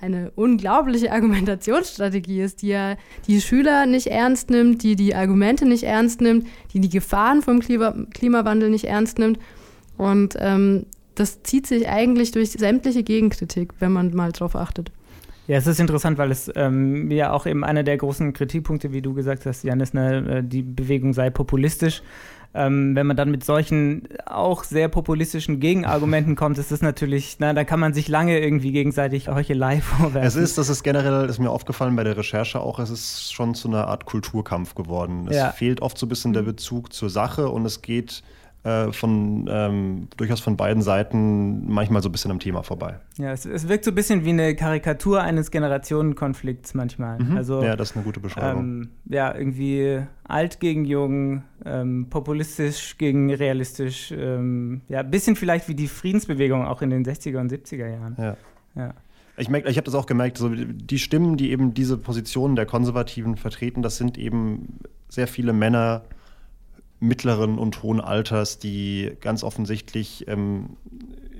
eine 0.00 0.30
unglaubliche 0.36 1.12
Argumentationsstrategie 1.12 2.40
ist, 2.40 2.62
die 2.62 2.68
ja 2.68 2.96
die 3.26 3.40
Schüler 3.40 3.86
nicht 3.86 4.08
ernst 4.08 4.50
nimmt, 4.50 4.82
die 4.82 4.96
die 4.96 5.14
Argumente 5.14 5.66
nicht 5.66 5.84
ernst 5.84 6.20
nimmt, 6.20 6.46
die 6.72 6.80
die 6.80 6.88
Gefahren 6.88 7.42
vom 7.42 7.60
Klima 7.60 7.94
Klimawandel 8.12 8.70
nicht 8.70 8.84
ernst 8.84 9.18
nimmt. 9.18 9.38
Und 9.96 10.36
ähm, 10.38 10.86
das 11.14 11.42
zieht 11.42 11.66
sich 11.66 11.88
eigentlich 11.88 12.30
durch 12.30 12.52
sämtliche 12.52 13.02
Gegenkritik, 13.02 13.72
wenn 13.80 13.92
man 13.92 14.14
mal 14.14 14.30
drauf 14.30 14.54
achtet. 14.54 14.92
Ja, 15.48 15.56
es 15.56 15.66
ist 15.66 15.80
interessant, 15.80 16.18
weil 16.18 16.30
es 16.30 16.50
ähm, 16.56 17.10
ja 17.10 17.32
auch 17.32 17.46
eben 17.46 17.64
einer 17.64 17.82
der 17.82 17.96
großen 17.96 18.34
Kritikpunkte, 18.34 18.92
wie 18.92 19.00
du 19.00 19.14
gesagt 19.14 19.46
hast, 19.46 19.64
Janis, 19.64 19.94
ne, 19.94 20.38
äh, 20.38 20.42
die 20.44 20.62
Bewegung 20.62 21.14
sei 21.14 21.30
populistisch. 21.30 22.02
Ähm, 22.54 22.96
wenn 22.96 23.06
man 23.06 23.16
dann 23.16 23.30
mit 23.30 23.44
solchen 23.44 24.08
auch 24.24 24.64
sehr 24.64 24.88
populistischen 24.88 25.60
Gegenargumenten 25.60 26.34
kommt, 26.34 26.56
ist 26.58 26.72
das 26.72 26.80
natürlich, 26.80 27.36
na, 27.38 27.52
da 27.52 27.64
kann 27.64 27.78
man 27.78 27.92
sich 27.92 28.08
lange 28.08 28.40
irgendwie 28.40 28.72
gegenseitig 28.72 29.28
Heuchelei 29.28 29.80
vorwerfen. 29.82 30.26
Es 30.26 30.34
ist, 30.34 30.56
das 30.56 30.68
ist 30.68 30.82
generell, 30.82 31.28
ist 31.28 31.38
mir 31.38 31.50
aufgefallen 31.50 31.94
bei 31.94 32.04
der 32.04 32.16
Recherche 32.16 32.60
auch, 32.60 32.78
es 32.78 32.90
ist 32.90 33.32
schon 33.32 33.54
zu 33.54 33.68
einer 33.68 33.86
Art 33.86 34.06
Kulturkampf 34.06 34.74
geworden. 34.74 35.26
Es 35.28 35.36
ja. 35.36 35.50
fehlt 35.50 35.82
oft 35.82 35.98
so 35.98 36.06
ein 36.06 36.08
bisschen 36.08 36.32
der 36.32 36.42
Bezug 36.42 36.92
zur 36.92 37.10
Sache 37.10 37.50
und 37.50 37.66
es 37.66 37.82
geht 37.82 38.22
äh, 38.64 38.92
von 38.92 39.48
ähm, 39.48 40.08
durchaus 40.16 40.40
von 40.40 40.56
beiden 40.56 40.82
Seiten 40.82 41.72
manchmal 41.72 42.02
so 42.02 42.08
ein 42.08 42.12
bisschen 42.12 42.30
am 42.32 42.40
Thema 42.40 42.62
vorbei. 42.62 42.98
Ja, 43.16 43.32
es, 43.32 43.46
es 43.46 43.68
wirkt 43.68 43.84
so 43.84 43.92
ein 43.92 43.94
bisschen 43.94 44.24
wie 44.24 44.30
eine 44.30 44.56
Karikatur 44.56 45.22
eines 45.22 45.50
Generationenkonflikts 45.50 46.74
manchmal. 46.74 47.18
Mhm. 47.18 47.36
Also, 47.36 47.62
ja, 47.62 47.76
das 47.76 47.90
ist 47.90 47.96
eine 47.96 48.04
gute 48.04 48.20
Beschreibung. 48.20 48.62
Ähm, 48.62 48.88
ja, 49.06 49.34
irgendwie 49.34 50.02
alt 50.24 50.58
gegen 50.58 50.84
jung, 50.84 51.44
ähm, 51.68 52.06
populistisch 52.10 52.96
gegen 52.98 53.32
realistisch. 53.32 54.12
Ähm, 54.12 54.82
ja, 54.88 55.00
ein 55.00 55.10
bisschen 55.10 55.36
vielleicht 55.36 55.68
wie 55.68 55.74
die 55.74 55.88
Friedensbewegung 55.88 56.64
auch 56.64 56.82
in 56.82 56.90
den 56.90 57.04
60er 57.04 57.38
und 57.38 57.52
70er 57.52 57.88
Jahren. 57.88 58.16
Ja. 58.18 58.36
ja. 58.74 58.94
Ich, 59.36 59.48
ich 59.48 59.76
habe 59.76 59.84
das 59.84 59.94
auch 59.94 60.06
gemerkt, 60.06 60.38
so 60.38 60.48
die 60.48 60.98
Stimmen, 60.98 61.36
die 61.36 61.52
eben 61.52 61.72
diese 61.72 61.96
Positionen 61.96 62.56
der 62.56 62.66
Konservativen 62.66 63.36
vertreten, 63.36 63.82
das 63.82 63.96
sind 63.96 64.18
eben 64.18 64.80
sehr 65.08 65.28
viele 65.28 65.52
Männer, 65.52 66.02
mittleren 67.00 67.58
und 67.58 67.82
hohen 67.82 68.00
Alters, 68.00 68.58
die 68.58 69.12
ganz 69.20 69.44
offensichtlich 69.44 70.26
ähm, 70.26 70.76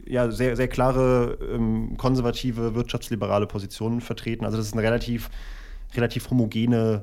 ja, 0.07 0.31
sehr, 0.31 0.57
sehr 0.57 0.69
klare 0.69 1.39
ähm, 1.53 1.97
konservative, 1.97 2.75
wirtschaftsliberale 2.75 3.47
Positionen 3.47 4.01
vertreten. 4.01 4.45
Also 4.45 4.57
das 4.57 4.67
ist 4.67 4.73
eine 4.73 4.83
relativ, 4.83 5.31
relativ 5.95 6.31
homogene 6.31 7.03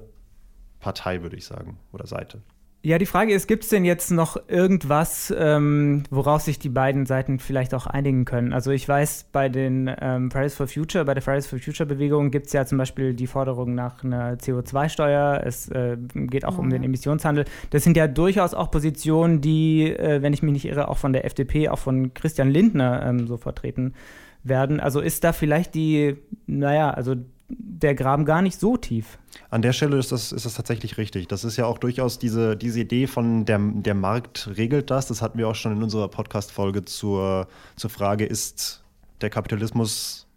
Partei, 0.79 1.21
würde 1.21 1.35
ich 1.35 1.45
sagen, 1.45 1.77
oder 1.91 2.07
Seite. 2.07 2.41
Ja, 2.85 2.99
die 2.99 3.07
Frage 3.07 3.33
ist, 3.33 3.47
gibt 3.47 3.63
es 3.63 3.71
denn 3.71 3.83
jetzt 3.83 4.11
noch 4.11 4.37
irgendwas, 4.47 5.33
ähm, 5.35 6.03
worauf 6.11 6.43
sich 6.43 6.59
die 6.59 6.69
beiden 6.69 7.07
Seiten 7.07 7.39
vielleicht 7.39 7.73
auch 7.73 7.87
einigen 7.87 8.25
können? 8.25 8.53
Also 8.53 8.69
ich 8.69 8.87
weiß, 8.87 9.29
bei 9.31 9.49
den 9.49 9.89
ähm, 9.99 10.29
Fridays 10.29 10.53
for 10.53 10.67
Future, 10.67 11.03
bei 11.03 11.15
der 11.15 11.23
Fridays 11.23 11.47
for 11.47 11.57
Future 11.57 11.87
Bewegung 11.87 12.29
gibt 12.29 12.45
es 12.45 12.53
ja 12.53 12.63
zum 12.63 12.77
Beispiel 12.77 13.15
die 13.15 13.25
Forderung 13.25 13.73
nach 13.73 14.03
einer 14.03 14.35
CO2-Steuer. 14.35 15.41
Es 15.43 15.67
äh, 15.69 15.97
geht 16.13 16.45
auch 16.45 16.59
oh, 16.59 16.61
um 16.61 16.69
den 16.69 16.83
Emissionshandel. 16.83 17.45
Das 17.71 17.83
sind 17.83 17.97
ja 17.97 18.05
durchaus 18.07 18.53
auch 18.53 18.69
Positionen, 18.69 19.41
die, 19.41 19.89
äh, 19.89 20.21
wenn 20.21 20.33
ich 20.33 20.43
mich 20.43 20.53
nicht 20.53 20.65
irre, 20.65 20.87
auch 20.87 20.99
von 20.99 21.11
der 21.11 21.25
FDP, 21.25 21.69
auch 21.69 21.79
von 21.79 22.13
Christian 22.13 22.51
Lindner 22.51 23.03
ähm, 23.03 23.25
so 23.25 23.37
vertreten 23.37 23.95
werden. 24.43 24.79
Also 24.79 24.99
ist 24.99 25.23
da 25.23 25.33
vielleicht 25.33 25.73
die, 25.73 26.17
naja, 26.45 26.91
also 26.91 27.15
der 27.49 27.95
Graben 27.95 28.25
gar 28.25 28.43
nicht 28.43 28.59
so 28.59 28.77
tief. 28.77 29.17
An 29.49 29.61
der 29.61 29.73
Stelle 29.73 29.97
ist 29.97 30.11
das, 30.11 30.31
ist 30.31 30.45
das 30.45 30.55
tatsächlich 30.55 30.97
richtig. 30.97 31.27
Das 31.27 31.43
ist 31.43 31.57
ja 31.57 31.65
auch 31.65 31.77
durchaus 31.77 32.19
diese, 32.19 32.57
diese 32.57 32.79
Idee 32.79 33.07
von 33.07 33.45
der, 33.45 33.59
der 33.59 33.93
Markt 33.93 34.49
regelt 34.57 34.89
das. 34.91 35.07
Das 35.07 35.21
hatten 35.21 35.37
wir 35.37 35.47
auch 35.47 35.55
schon 35.55 35.71
in 35.71 35.83
unserer 35.83 36.07
Podcast-Folge 36.07 36.85
zur, 36.85 37.47
zur 37.75 37.89
Frage, 37.89 38.25
ist 38.25 38.83
der 39.21 39.29
Kapitalismus 39.29 40.27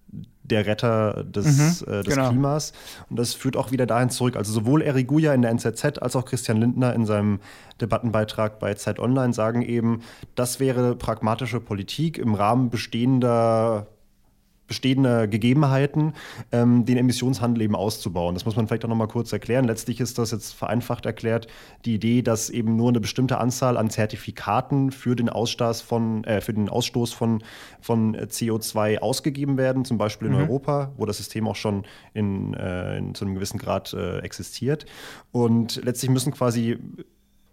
der 0.42 0.66
Retter 0.66 1.24
des, 1.24 1.82
mhm, 1.82 1.92
äh, 1.92 2.02
des 2.02 2.14
genau. 2.14 2.30
Klimas. 2.30 2.72
Und 3.10 3.18
das 3.18 3.34
führt 3.34 3.56
auch 3.56 3.70
wieder 3.70 3.86
dahin 3.86 4.10
zurück. 4.10 4.36
Also 4.36 4.52
sowohl 4.52 4.82
Eric 4.82 5.08
Guya 5.08 5.34
in 5.34 5.42
der 5.42 5.50
NZZ 5.50 5.98
als 6.00 6.16
auch 6.16 6.24
Christian 6.24 6.58
Lindner 6.58 6.94
in 6.94 7.06
seinem 7.06 7.40
Debattenbeitrag 7.80 8.58
bei 8.58 8.74
Zeit 8.74 8.98
Online 8.98 9.32
sagen 9.32 9.62
eben, 9.62 10.00
das 10.34 10.58
wäre 10.60 10.96
pragmatische 10.96 11.60
Politik 11.60 12.18
im 12.18 12.34
Rahmen 12.34 12.70
bestehender 12.70 13.86
bestehender 14.68 15.26
Gegebenheiten, 15.26 16.12
ähm, 16.52 16.84
den 16.84 16.96
Emissionshandel 16.96 17.62
eben 17.62 17.74
auszubauen. 17.74 18.34
Das 18.34 18.44
muss 18.44 18.54
man 18.54 18.68
vielleicht 18.68 18.84
auch 18.84 18.88
noch 18.88 18.96
mal 18.96 19.08
kurz 19.08 19.32
erklären. 19.32 19.64
Letztlich 19.64 19.98
ist 19.98 20.18
das 20.18 20.30
jetzt 20.30 20.52
vereinfacht 20.52 21.06
erklärt 21.06 21.48
die 21.84 21.94
Idee, 21.94 22.22
dass 22.22 22.50
eben 22.50 22.76
nur 22.76 22.90
eine 22.90 23.00
bestimmte 23.00 23.38
Anzahl 23.38 23.76
an 23.76 23.90
Zertifikaten 23.90 24.92
für 24.92 25.16
den 25.16 25.28
Ausstoß 25.28 25.80
von, 25.80 26.22
äh, 26.24 26.40
für 26.40 26.52
den 26.52 26.68
Ausstoß 26.68 27.12
von, 27.12 27.42
von 27.80 28.16
CO2 28.16 28.98
ausgegeben 28.98 29.56
werden, 29.56 29.84
zum 29.84 29.98
Beispiel 29.98 30.28
in 30.28 30.34
mhm. 30.34 30.40
Europa, 30.40 30.92
wo 30.96 31.06
das 31.06 31.16
System 31.16 31.48
auch 31.48 31.56
schon 31.56 31.84
in, 32.14 32.54
äh, 32.54 32.98
in 32.98 33.14
zu 33.14 33.24
einem 33.24 33.34
gewissen 33.34 33.58
Grad 33.58 33.92
äh, 33.94 34.18
existiert. 34.18 34.86
Und 35.32 35.80
letztlich 35.82 36.10
müssen 36.10 36.32
quasi 36.32 36.78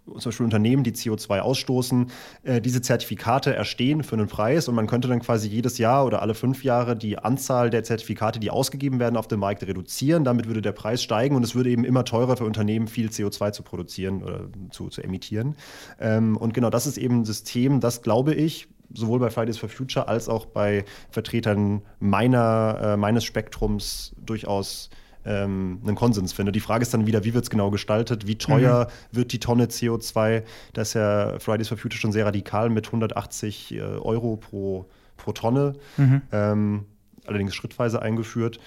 zum 0.06 0.30
Beispiel 0.30 0.44
Unternehmen, 0.44 0.84
die 0.84 0.92
CO2 0.92 1.40
ausstoßen, 1.40 2.10
äh, 2.44 2.60
diese 2.60 2.80
Zertifikate 2.80 3.54
erstehen 3.54 4.02
für 4.02 4.14
einen 4.14 4.28
Preis 4.28 4.68
und 4.68 4.74
man 4.74 4.86
könnte 4.86 5.08
dann 5.08 5.20
quasi 5.20 5.48
jedes 5.48 5.78
Jahr 5.78 6.06
oder 6.06 6.22
alle 6.22 6.34
fünf 6.34 6.64
Jahre 6.64 6.96
die 6.96 7.18
Anzahl 7.18 7.70
der 7.70 7.82
Zertifikate, 7.82 8.38
die 8.38 8.50
ausgegeben 8.50 9.00
werden, 9.00 9.16
auf 9.16 9.28
dem 9.28 9.40
Markt 9.40 9.62
reduzieren. 9.66 10.24
Damit 10.24 10.46
würde 10.46 10.62
der 10.62 10.72
Preis 10.72 11.02
steigen 11.02 11.36
und 11.36 11.42
es 11.42 11.54
würde 11.54 11.70
eben 11.70 11.84
immer 11.84 12.04
teurer 12.04 12.36
für 12.36 12.44
Unternehmen, 12.44 12.86
viel 12.86 13.08
CO2 13.08 13.52
zu 13.52 13.62
produzieren 13.62 14.22
oder 14.22 14.48
zu, 14.70 14.88
zu 14.88 15.02
emittieren. 15.02 15.56
Ähm, 16.00 16.36
und 16.36 16.54
genau 16.54 16.70
das 16.70 16.86
ist 16.86 16.98
eben 16.98 17.20
ein 17.20 17.24
System, 17.24 17.80
das 17.80 18.02
glaube 18.02 18.34
ich, 18.34 18.68
sowohl 18.94 19.18
bei 19.18 19.30
Fridays 19.30 19.58
for 19.58 19.68
Future 19.68 20.08
als 20.08 20.28
auch 20.28 20.46
bei 20.46 20.84
Vertretern 21.10 21.82
meiner, 21.98 22.78
äh, 22.80 22.96
meines 22.96 23.24
Spektrums 23.24 24.14
durchaus 24.24 24.90
ähm, 25.26 25.80
einen 25.84 25.96
Konsens 25.96 26.32
finde. 26.32 26.52
Die 26.52 26.60
Frage 26.60 26.82
ist 26.82 26.94
dann 26.94 27.06
wieder, 27.06 27.24
wie 27.24 27.34
wird 27.34 27.44
es 27.44 27.50
genau 27.50 27.70
gestaltet? 27.70 28.26
Wie 28.26 28.36
teuer 28.36 28.86
mhm. 28.86 29.16
wird 29.16 29.32
die 29.32 29.40
Tonne 29.40 29.66
CO2? 29.66 30.42
Da 30.72 30.82
ist 30.82 30.94
ja 30.94 31.38
Fridays 31.38 31.68
for 31.68 31.76
Future 31.76 32.00
schon 32.00 32.12
sehr 32.12 32.26
radikal 32.26 32.70
mit 32.70 32.86
180 32.86 33.74
äh, 33.74 33.80
Euro 33.80 34.36
pro, 34.36 34.86
pro 35.16 35.32
Tonne. 35.32 35.74
Mhm. 35.96 36.22
Ähm, 36.32 36.84
allerdings 37.28 37.54
schrittweise 37.54 38.02
eingeführt, 38.02 38.58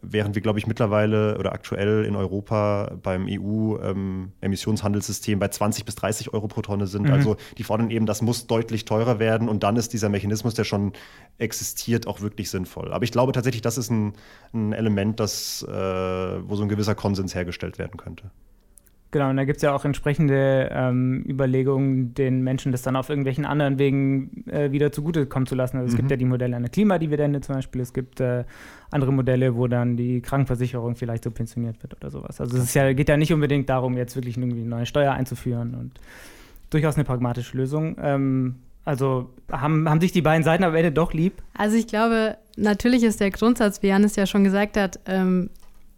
während 0.00 0.34
wir, 0.34 0.42
glaube 0.42 0.58
ich, 0.58 0.66
mittlerweile 0.66 1.38
oder 1.38 1.52
aktuell 1.52 2.04
in 2.04 2.16
Europa 2.16 2.96
beim 3.02 3.26
EU-Emissionshandelssystem 3.28 5.34
ähm, 5.34 5.40
bei 5.40 5.48
20 5.48 5.84
bis 5.84 5.94
30 5.96 6.34
Euro 6.34 6.48
pro 6.48 6.62
Tonne 6.62 6.86
sind. 6.86 7.06
Mhm. 7.06 7.12
Also 7.12 7.36
die 7.58 7.64
fordern 7.64 7.90
eben, 7.90 8.06
das 8.06 8.22
muss 8.22 8.46
deutlich 8.46 8.84
teurer 8.84 9.18
werden 9.18 9.48
und 9.48 9.62
dann 9.62 9.76
ist 9.76 9.92
dieser 9.92 10.08
Mechanismus, 10.08 10.54
der 10.54 10.64
schon 10.64 10.92
existiert, 11.38 12.06
auch 12.06 12.20
wirklich 12.20 12.50
sinnvoll. 12.50 12.92
Aber 12.92 13.04
ich 13.04 13.12
glaube 13.12 13.32
tatsächlich, 13.32 13.62
das 13.62 13.78
ist 13.78 13.90
ein, 13.90 14.14
ein 14.52 14.72
Element, 14.72 15.20
das, 15.20 15.64
äh, 15.68 15.72
wo 15.72 16.56
so 16.56 16.62
ein 16.62 16.68
gewisser 16.68 16.94
Konsens 16.94 17.34
hergestellt 17.34 17.78
werden 17.78 17.96
könnte. 17.96 18.30
Genau, 19.12 19.28
und 19.28 19.36
da 19.36 19.44
gibt 19.44 19.58
es 19.58 19.62
ja 19.62 19.74
auch 19.74 19.84
entsprechende 19.84 20.70
ähm, 20.72 21.22
Überlegungen, 21.28 22.14
den 22.14 22.42
Menschen 22.42 22.72
das 22.72 22.80
dann 22.80 22.96
auf 22.96 23.10
irgendwelchen 23.10 23.44
anderen 23.44 23.78
Wegen 23.78 24.46
äh, 24.48 24.72
wieder 24.72 24.90
zugutekommen 24.90 25.46
zu 25.46 25.54
lassen. 25.54 25.76
Also 25.76 25.88
es 25.88 25.92
mhm. 25.92 25.96
gibt 25.98 26.10
ja 26.12 26.16
die 26.16 26.24
Modelle 26.24 26.56
einer 26.56 26.70
Klimadividende 26.70 27.42
zum 27.42 27.56
Beispiel, 27.56 27.82
es 27.82 27.92
gibt 27.92 28.20
äh, 28.20 28.44
andere 28.90 29.12
Modelle, 29.12 29.54
wo 29.54 29.68
dann 29.68 29.98
die 29.98 30.22
Krankenversicherung 30.22 30.96
vielleicht 30.96 31.24
subventioniert 31.24 31.82
wird 31.82 31.94
oder 31.94 32.10
sowas. 32.10 32.40
Also 32.40 32.56
es 32.56 32.72
ja, 32.72 32.90
geht 32.94 33.10
ja 33.10 33.18
nicht 33.18 33.34
unbedingt 33.34 33.68
darum, 33.68 33.98
jetzt 33.98 34.16
wirklich 34.16 34.38
irgendwie 34.38 34.62
eine 34.62 34.70
neue 34.70 34.86
Steuer 34.86 35.12
einzuführen 35.12 35.74
und 35.74 36.00
durchaus 36.70 36.94
eine 36.94 37.04
pragmatische 37.04 37.54
Lösung. 37.54 37.96
Ähm, 38.00 38.54
also 38.86 39.28
haben, 39.50 39.90
haben 39.90 40.00
sich 40.00 40.12
die 40.12 40.22
beiden 40.22 40.42
Seiten 40.42 40.64
am 40.64 40.74
Ende 40.74 40.90
doch 40.90 41.12
lieb? 41.12 41.34
Also 41.52 41.76
ich 41.76 41.86
glaube, 41.86 42.38
natürlich 42.56 43.02
ist 43.02 43.20
der 43.20 43.30
Grundsatz, 43.30 43.82
wie 43.82 43.88
Janis 43.88 44.16
ja 44.16 44.24
schon 44.24 44.42
gesagt 44.42 44.78
hat, 44.78 45.00
ähm, 45.04 45.50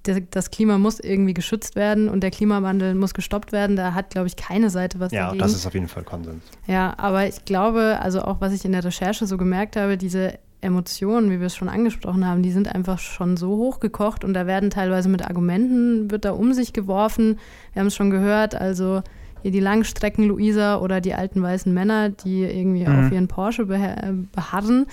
das 0.04 0.50
Klima 0.50 0.78
muss 0.78 1.00
irgendwie 1.00 1.34
geschützt 1.34 1.76
werden 1.76 2.08
und 2.08 2.20
der 2.20 2.30
Klimawandel 2.30 2.94
muss 2.94 3.14
gestoppt 3.14 3.52
werden. 3.52 3.76
Da 3.76 3.94
hat, 3.94 4.10
glaube 4.10 4.26
ich, 4.26 4.36
keine 4.36 4.70
Seite 4.70 5.00
was 5.00 5.12
ja, 5.12 5.26
dagegen. 5.26 5.40
Ja, 5.40 5.46
das 5.46 5.54
ist 5.54 5.66
auf 5.66 5.74
jeden 5.74 5.88
Fall 5.88 6.04
Konsens. 6.04 6.44
Ja, 6.66 6.94
aber 6.98 7.26
ich 7.26 7.44
glaube, 7.44 7.98
also 8.00 8.22
auch 8.22 8.40
was 8.40 8.52
ich 8.52 8.64
in 8.64 8.72
der 8.72 8.84
Recherche 8.84 9.26
so 9.26 9.36
gemerkt 9.36 9.76
habe, 9.76 9.96
diese 9.96 10.38
Emotionen, 10.60 11.30
wie 11.30 11.40
wir 11.40 11.46
es 11.46 11.56
schon 11.56 11.68
angesprochen 11.68 12.26
haben, 12.26 12.42
die 12.42 12.50
sind 12.50 12.74
einfach 12.74 12.98
schon 12.98 13.36
so 13.36 13.56
hochgekocht 13.56 14.24
und 14.24 14.34
da 14.34 14.46
werden 14.46 14.70
teilweise 14.70 15.08
mit 15.08 15.24
Argumenten, 15.24 16.10
wird 16.10 16.24
da 16.24 16.32
um 16.32 16.52
sich 16.54 16.72
geworfen. 16.72 17.38
Wir 17.72 17.80
haben 17.80 17.88
es 17.88 17.94
schon 17.94 18.10
gehört, 18.10 18.54
also 18.54 19.02
hier 19.42 19.50
die 19.50 19.60
Langstrecken 19.60 20.24
Luisa 20.24 20.78
oder 20.78 21.02
die 21.02 21.14
alten 21.14 21.42
weißen 21.42 21.72
Männer, 21.72 22.08
die 22.08 22.44
irgendwie 22.44 22.86
mhm. 22.86 23.06
auf 23.06 23.12
ihren 23.12 23.28
Porsche 23.28 23.66
beharren. 23.66 24.86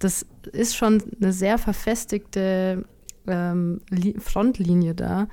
Das 0.00 0.26
ist 0.52 0.76
schon 0.76 1.02
eine 1.20 1.32
sehr 1.32 1.58
verfestigte 1.58 2.84
ähm, 3.28 3.80
Frontlinie 4.18 4.94
da. 4.94 5.28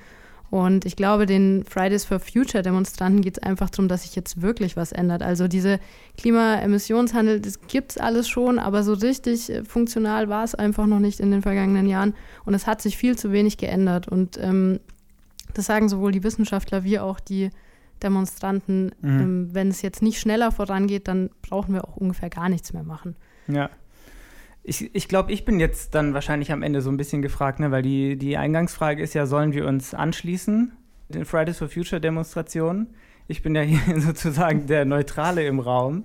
Und 0.51 0.85
ich 0.85 0.95
glaube, 0.95 1.25
den 1.25 1.63
Fridays 1.63 2.05
for 2.05 2.19
Future 2.19 2.63
Demonstranten 2.63 3.21
geht 3.21 3.37
es 3.37 3.43
einfach 3.43 3.69
darum, 3.69 3.87
dass 3.87 4.03
sich 4.03 4.15
jetzt 4.15 4.41
wirklich 4.41 4.77
was 4.77 4.91
ändert. 4.91 5.23
Also 5.23 5.47
diese 5.47 5.79
Klimaemissionshandel, 6.17 7.41
das 7.41 7.59
gibt 7.67 7.91
es 7.91 7.97
alles 7.97 8.29
schon, 8.29 8.59
aber 8.59 8.83
so 8.83 8.93
richtig 8.93 9.49
äh, 9.49 9.63
funktional 9.65 10.29
war 10.29 10.43
es 10.43 10.55
einfach 10.55 10.85
noch 10.85 10.99
nicht 10.99 11.19
in 11.19 11.31
den 11.31 11.41
vergangenen 11.41 11.87
Jahren. 11.87 12.13
Und 12.45 12.53
es 12.53 12.67
hat 12.67 12.81
sich 12.81 12.95
viel 12.95 13.17
zu 13.17 13.31
wenig 13.31 13.57
geändert. 13.57 14.07
Und 14.07 14.37
ähm, 14.41 14.79
das 15.53 15.65
sagen 15.65 15.89
sowohl 15.89 16.11
die 16.11 16.23
Wissenschaftler 16.23 16.83
wie 16.83 16.99
auch 16.99 17.19
die 17.19 17.49
Demonstranten. 18.03 18.91
Mhm. 19.01 19.19
Ähm, 19.19 19.49
wenn 19.53 19.69
es 19.69 19.81
jetzt 19.81 20.01
nicht 20.01 20.19
schneller 20.19 20.51
vorangeht, 20.51 21.07
dann 21.07 21.31
brauchen 21.41 21.73
wir 21.73 21.85
auch 21.85 21.97
ungefähr 21.97 22.29
gar 22.29 22.49
nichts 22.49 22.71
mehr 22.71 22.83
machen. 22.83 23.15
Ja. 23.47 23.69
Ich, 24.67 24.93
ich 24.95 25.07
glaube, 25.07 25.31
ich 25.31 25.45
bin 25.45 25.59
jetzt 25.59 25.93
dann 25.93 26.15
wahrscheinlich 26.15 26.51
am 26.51 26.63
Ende 26.63 26.81
so 26.81 26.89
ein 26.89 26.97
bisschen 26.97 27.21
gefragt, 27.21 27.59
ne? 27.59 27.69
weil 27.69 27.83
die, 27.83 28.17
die 28.17 28.35
Eingangsfrage 28.35 29.01
ist 29.01 29.13
ja, 29.13 29.27
sollen 29.27 29.53
wir 29.53 29.67
uns 29.67 29.93
anschließen, 29.93 30.71
den 31.09 31.25
Fridays 31.25 31.59
for 31.59 31.69
Future 31.69 32.01
Demonstrationen? 32.01 32.87
Ich 33.27 33.43
bin 33.43 33.55
ja 33.55 33.61
hier 33.61 33.79
sozusagen 34.01 34.65
der 34.65 34.85
Neutrale 34.85 35.45
im 35.45 35.59
Raum. 35.59 36.03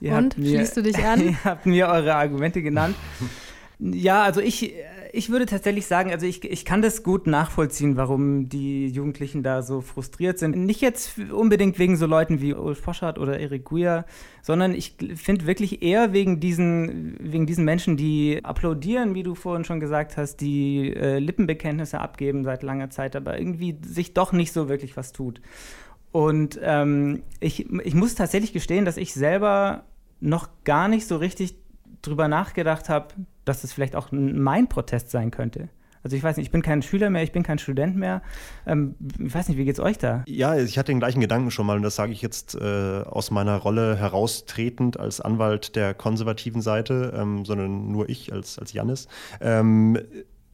Ihr 0.00 0.12
Und, 0.14 0.38
mir, 0.38 0.58
schließt 0.58 0.76
du 0.76 0.82
dich 0.82 0.98
an? 0.98 1.20
ihr 1.28 1.44
habt 1.44 1.66
mir 1.66 1.88
eure 1.88 2.14
Argumente 2.14 2.62
genannt. 2.62 2.94
Ja, 3.80 4.24
also 4.24 4.40
ich, 4.40 4.74
ich 5.12 5.30
würde 5.30 5.46
tatsächlich 5.46 5.86
sagen, 5.86 6.10
also 6.10 6.26
ich, 6.26 6.42
ich 6.42 6.64
kann 6.64 6.82
das 6.82 7.04
gut 7.04 7.28
nachvollziehen, 7.28 7.96
warum 7.96 8.48
die 8.48 8.88
Jugendlichen 8.88 9.44
da 9.44 9.62
so 9.62 9.80
frustriert 9.82 10.40
sind. 10.40 10.56
Nicht 10.56 10.80
jetzt 10.80 11.16
unbedingt 11.30 11.78
wegen 11.78 11.96
so 11.96 12.06
Leuten 12.06 12.40
wie 12.40 12.54
Ulf 12.54 12.82
Poschardt 12.82 13.18
oder 13.18 13.38
Erik 13.38 13.66
Guya, 13.66 14.04
sondern 14.42 14.74
ich 14.74 14.96
finde 15.14 15.46
wirklich 15.46 15.80
eher 15.80 16.12
wegen 16.12 16.40
diesen, 16.40 17.16
wegen 17.20 17.46
diesen 17.46 17.64
Menschen, 17.64 17.96
die 17.96 18.40
applaudieren, 18.44 19.14
wie 19.14 19.22
du 19.22 19.36
vorhin 19.36 19.64
schon 19.64 19.78
gesagt 19.78 20.16
hast, 20.16 20.40
die 20.40 20.92
äh, 20.92 21.20
Lippenbekenntnisse 21.20 22.00
abgeben 22.00 22.42
seit 22.42 22.64
langer 22.64 22.90
Zeit, 22.90 23.14
aber 23.14 23.38
irgendwie 23.38 23.78
sich 23.86 24.12
doch 24.12 24.32
nicht 24.32 24.52
so 24.52 24.68
wirklich 24.68 24.96
was 24.96 25.12
tut. 25.12 25.40
Und 26.10 26.58
ähm, 26.62 27.22
ich, 27.38 27.70
ich 27.84 27.94
muss 27.94 28.16
tatsächlich 28.16 28.52
gestehen, 28.52 28.84
dass 28.84 28.96
ich 28.96 29.14
selber 29.14 29.84
noch 30.20 30.48
gar 30.64 30.88
nicht 30.88 31.06
so 31.06 31.16
richtig 31.16 31.54
drüber 32.02 32.28
nachgedacht 32.28 32.88
habe, 32.88 33.08
dass 33.44 33.64
es 33.64 33.72
vielleicht 33.72 33.96
auch 33.96 34.08
mein 34.12 34.68
Protest 34.68 35.10
sein 35.10 35.30
könnte. 35.30 35.68
Also 36.02 36.16
ich 36.16 36.22
weiß 36.22 36.36
nicht, 36.36 36.46
ich 36.46 36.52
bin 36.52 36.62
kein 36.62 36.82
Schüler 36.82 37.10
mehr, 37.10 37.22
ich 37.22 37.32
bin 37.32 37.42
kein 37.42 37.58
Student 37.58 37.96
mehr. 37.96 38.22
Ähm, 38.66 38.94
ich 39.18 39.34
weiß 39.34 39.48
nicht, 39.48 39.58
wie 39.58 39.64
geht's 39.64 39.80
euch 39.80 39.98
da? 39.98 40.22
Ja, 40.26 40.56
ich 40.56 40.78
hatte 40.78 40.92
den 40.92 41.00
gleichen 41.00 41.20
Gedanken 41.20 41.50
schon 41.50 41.66
mal 41.66 41.76
und 41.76 41.82
das 41.82 41.96
sage 41.96 42.12
ich 42.12 42.22
jetzt 42.22 42.54
äh, 42.54 43.02
aus 43.02 43.30
meiner 43.30 43.56
Rolle 43.56 43.96
heraustretend 43.96 44.98
als 44.98 45.20
Anwalt 45.20 45.76
der 45.76 45.94
konservativen 45.94 46.62
Seite, 46.62 47.12
ähm, 47.16 47.44
sondern 47.44 47.90
nur 47.90 48.08
ich 48.08 48.32
als, 48.32 48.58
als 48.58 48.72
Jannis. 48.72 49.08
Ähm, 49.40 49.98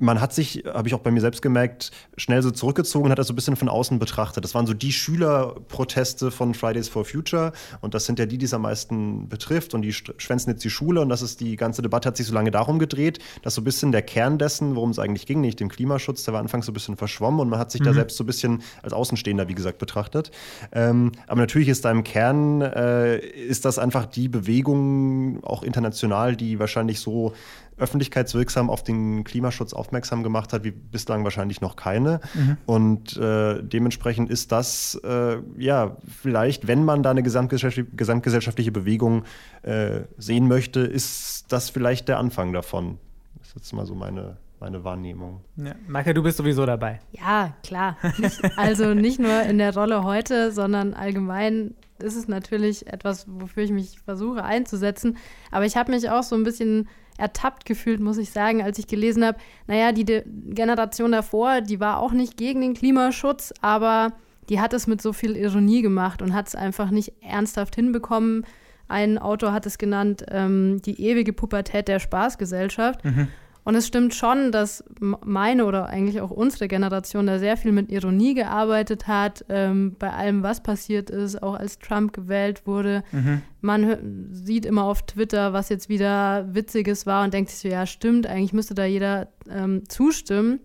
man 0.05 0.21
hat 0.21 0.33
sich, 0.33 0.65
habe 0.67 0.87
ich 0.87 0.95
auch 0.95 1.01
bei 1.01 1.11
mir 1.11 1.21
selbst 1.21 1.43
gemerkt, 1.43 1.91
schnell 2.17 2.43
so 2.43 2.51
zurückgezogen 2.51 3.07
und 3.07 3.11
hat 3.11 3.19
das 3.19 3.27
so 3.27 3.33
ein 3.33 3.37
bisschen 3.37 3.57
von 3.57 3.69
außen 3.69 3.99
betrachtet. 3.99 4.45
Das 4.45 4.55
waren 4.55 4.67
so 4.67 4.75
die 4.75 4.93
Schülerproteste 4.93 6.31
von 6.31 6.55
Fridays 6.55 6.89
for 6.89 7.05
Future 7.05 7.53
und 7.81 7.95
das 7.95 8.05
sind 8.05 8.19
ja 8.19 8.27
die, 8.27 8.39
die 8.39 8.45
es 8.45 8.55
am 8.55 8.63
meisten 8.63 9.29
betrifft 9.29 9.75
und 9.75 9.83
die 9.83 9.93
schwänzen 9.93 10.51
jetzt 10.51 10.65
die 10.65 10.71
Schule 10.71 11.01
und 11.01 11.09
das 11.09 11.23
ist 11.23 11.41
die 11.41 11.57
ganze 11.57 11.83
Debatte 11.83 12.09
hat 12.09 12.17
sich 12.17 12.27
so 12.27 12.35
lange 12.35 12.51
darum 12.51 12.79
gedreht, 12.79 13.19
dass 13.43 13.55
so 13.55 13.63
ein 13.63 13.65
bisschen 13.65 13.93
der 13.93 14.03
Kern 14.03 14.39
dessen, 14.39 14.77
worum 14.77 14.91
es 14.91 14.99
eigentlich 14.99 15.27
ging, 15.27 15.41
nicht 15.41 15.59
dem 15.59 15.69
Klimaschutz, 15.69 16.25
der 16.25 16.35
war 16.35 16.41
anfangs 16.41 16.67
so 16.67 16.73
ein 16.73 16.75
bisschen 16.75 16.97
verschwommen 16.97 17.41
und 17.41 17.49
man 17.49 17.59
hat 17.59 17.71
sich 17.71 17.81
mhm. 17.81 17.87
da 17.87 17.95
selbst 17.95 18.17
so 18.17 18.25
ein 18.25 18.27
bisschen 18.27 18.63
als 18.83 18.93
Außenstehender, 18.93 19.49
wie 19.49 19.55
gesagt, 19.55 19.79
betrachtet. 19.79 20.31
Ähm, 20.73 21.13
aber 21.27 21.41
natürlich 21.41 21.69
ist 21.69 21.85
da 21.85 21.91
im 21.91 22.05
Kern, 22.05 22.61
äh, 22.61 23.19
ist 23.19 23.65
das 23.65 23.79
einfach 23.79 24.07
die 24.07 24.29
Bewegung, 24.29 25.43
auch 25.45 25.63
international, 25.63 26.37
die 26.37 26.59
wahrscheinlich 26.59 27.01
so 27.01 27.33
öffentlichkeitswirksam 27.77 28.71
auf 28.71 28.83
den 28.83 29.25
Klimaschutz 29.25 29.73
aufmerksam 29.73 30.23
gemacht 30.23 30.53
hat, 30.53 30.65
wie 30.65 30.71
bislang 30.71 31.25
wahrscheinlich 31.25 31.61
noch 31.61 31.77
keine. 31.77 32.21
Mhm. 32.35 32.57
Und 32.67 33.17
äh, 33.17 33.63
dementsprechend 33.63 34.31
ist 34.31 34.53
das, 34.53 35.01
äh, 35.05 35.39
ja, 35.57 35.97
vielleicht, 36.23 36.67
wenn 36.67 36.85
man 36.85 37.03
da 37.03 37.11
eine 37.11 37.23
gesamtgesellschaftliche, 37.23 37.97
gesamtgesellschaftliche 37.97 38.73
Bewegung 38.73 39.25
äh, 39.63 40.03
sehen 40.19 40.49
möchte, 40.49 40.81
ist 40.81 41.47
das 41.49 41.71
vielleicht 41.71 42.09
der 42.09 42.19
Anfang 42.19 42.53
davon. 42.53 42.99
Das 43.39 43.49
ist 43.49 43.57
jetzt 43.57 43.73
mal 43.73 43.87
so 43.87 43.95
meine 43.95 44.37
meine 44.65 44.83
Wahrnehmung. 44.83 45.43
Ja. 45.57 45.75
Maike, 45.87 46.15
du 46.15 46.23
bist 46.23 46.39
sowieso 46.39 46.65
dabei. 46.65 47.01
Ja, 47.13 47.55
klar. 47.63 47.99
Nicht, 48.17 48.41
also 48.57 48.95
nicht 48.95 49.21
nur 49.21 49.43
in 49.43 49.59
der 49.59 49.75
Rolle 49.75 50.05
heute, 50.05 50.53
sondern 50.53 50.95
allgemein 50.95 51.75
ist 51.99 52.17
es 52.17 52.29
natürlich 52.29 52.87
etwas, 52.87 53.27
wofür 53.29 53.63
ich 53.63 53.71
mich 53.71 53.99
versuche 54.01 54.43
einzusetzen. 54.43 55.19
Aber 55.51 55.67
ich 55.67 55.77
habe 55.77 55.93
mich 55.93 56.09
auch 56.09 56.23
so 56.23 56.35
ein 56.35 56.45
bisschen 56.45 56.89
ertappt 57.19 57.65
gefühlt, 57.65 58.01
muss 58.01 58.19
ich 58.19 58.31
sagen, 58.31 58.63
als 58.63 58.79
ich 58.79 58.87
gelesen 58.87 59.25
habe, 59.25 59.39
naja, 59.67 59.93
die 59.93 60.05
De 60.05 60.25
Generation 60.27 61.13
davor, 61.13 61.61
die 61.61 61.81
war 61.81 62.01
auch 62.01 62.13
nicht 62.13 62.37
gegen 62.37 62.61
den 62.61 62.75
Klimaschutz, 62.75 63.53
aber 63.61 64.13
die 64.49 64.61
hat 64.61 64.73
es 64.73 64.87
mit 64.87 65.01
so 65.01 65.13
viel 65.13 65.37
Ironie 65.37 65.83
gemacht 65.83 66.23
und 66.23 66.35
hat 66.35 66.49
es 66.49 66.55
einfach 66.55 66.91
nicht 66.91 67.13
ernsthaft 67.23 67.75
hinbekommen. 67.75 68.45
Ein 68.89 69.19
Autor 69.19 69.53
hat 69.53 69.65
es 69.67 69.79
genannt, 69.79 70.25
ähm, 70.29 70.83
die 70.83 71.01
ewige 71.01 71.33
Pubertät 71.33 71.89
der 71.89 72.01
Spaßgesellschaft. 72.01 73.05
Mhm. 73.05 73.29
Und 73.65 73.75
es 73.75 73.87
stimmt 73.87 74.15
schon, 74.15 74.53
dass 74.53 74.85
meine 75.01 75.65
oder 75.65 75.87
eigentlich 75.87 76.21
auch 76.21 76.31
unsere 76.31 76.69
Generation 76.69 77.27
da 77.27 77.39
sehr 77.39 77.57
viel 77.57 77.73
mit 77.73 77.91
Ironie 77.91 78.35
gearbeitet 78.35 79.07
hat, 79.07 79.45
ähm, 79.49 79.97
bei 79.99 80.13
allem, 80.13 80.43
was 80.43 80.63
passiert 80.63 81.09
ist, 81.09 81.43
auch 81.43 81.55
als 81.55 81.79
Trump 81.79 82.13
gewählt 82.13 82.67
wurde. 82.67 83.03
Mhm. 83.11 83.41
Man 83.63 84.29
sieht 84.33 84.67
immer 84.67 84.85
auf 84.85 85.07
Twitter, 85.07 85.55
was 85.55 85.71
jetzt 85.71 85.89
wieder 85.89 86.47
Witziges 86.55 87.07
war 87.07 87.25
und 87.25 87.33
denkt 87.33 87.51
sich 87.51 87.61
so, 87.61 87.69
ja, 87.69 87.87
stimmt, 87.87 88.27
eigentlich 88.27 88.53
müsste 88.53 88.75
da 88.75 88.85
jeder 88.85 89.29
ähm, 89.51 89.89
zustimmen. 89.89 90.61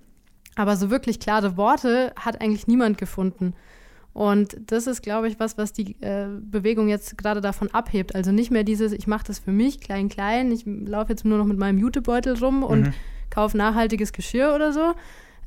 Aber 0.56 0.76
so 0.76 0.90
wirklich 0.90 1.22
klare 1.22 1.56
Worte 1.56 2.12
hat 2.18 2.42
eigentlich 2.42 2.68
niemand 2.68 2.98
gefunden. 2.98 3.54
Und 4.14 4.58
das 4.72 4.88
ist, 4.88 5.02
glaube 5.02 5.28
ich, 5.28 5.40
was, 5.40 5.58
was 5.58 5.72
die 5.72 5.96
äh, 6.02 6.28
Bewegung 6.42 6.90
jetzt 6.90 7.18
gerade 7.18 7.42
davon 7.42 7.70
abhebt. 7.72 8.16
Also 8.16 8.32
nicht 8.32 8.52
mehr 8.52 8.64
dieses, 8.64 8.92
ich 8.92 9.08
mache 9.08 9.26
das 9.28 9.40
für 9.40 9.52
mich, 9.52 9.80
klein, 9.80 10.10
klein, 10.10 10.52
ich 10.52 10.64
laufe 10.66 11.12
jetzt 11.12 11.26
nur 11.26 11.38
noch 11.38 11.46
mit 11.46 11.58
meinem 11.58 11.78
Jutebeutel 11.78 12.38
rum 12.38 12.64
und 12.64 12.88
mhm. 12.88 12.94
kaufe 13.30 13.56
nachhaltiges 13.56 14.12
Geschirr 14.12 14.54
oder 14.56 14.74
so, 14.74 14.94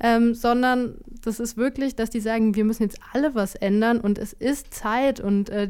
ähm, 0.00 0.34
sondern 0.34 0.94
das 1.24 1.40
ist 1.40 1.56
wirklich, 1.56 1.96
dass 1.96 2.10
die 2.10 2.20
sagen, 2.20 2.54
wir 2.54 2.64
müssen 2.64 2.82
jetzt 2.84 2.98
alle 3.12 3.34
was 3.34 3.54
ändern 3.54 4.00
und 4.00 4.18
es 4.18 4.32
ist 4.32 4.72
Zeit. 4.72 5.20
Und 5.20 5.50
äh, 5.50 5.68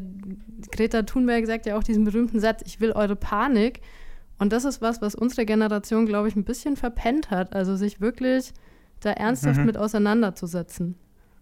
Greta 0.71 1.03
Thunberg 1.03 1.47
sagt 1.47 1.67
ja 1.67 1.77
auch 1.77 1.83
diesen 1.83 2.05
berühmten 2.05 2.41
Satz, 2.41 2.63
ich 2.65 2.81
will 2.81 2.93
eure 2.93 3.17
Panik. 3.17 3.81
Und 4.39 4.53
das 4.53 4.65
ist 4.65 4.81
was, 4.81 5.03
was 5.03 5.15
unsere 5.15 5.45
Generation, 5.47 6.07
glaube 6.07 6.29
ich, 6.29 6.37
ein 6.37 6.45
bisschen 6.45 6.77
verpennt 6.77 7.31
hat. 7.31 7.55
Also 7.55 7.77
sich 7.77 8.01
wirklich 8.01 8.53
da 9.01 9.11
ernsthaft 9.11 9.61
mhm. 9.61 9.67
mit 9.67 9.77
auseinanderzusetzen. 9.77 10.97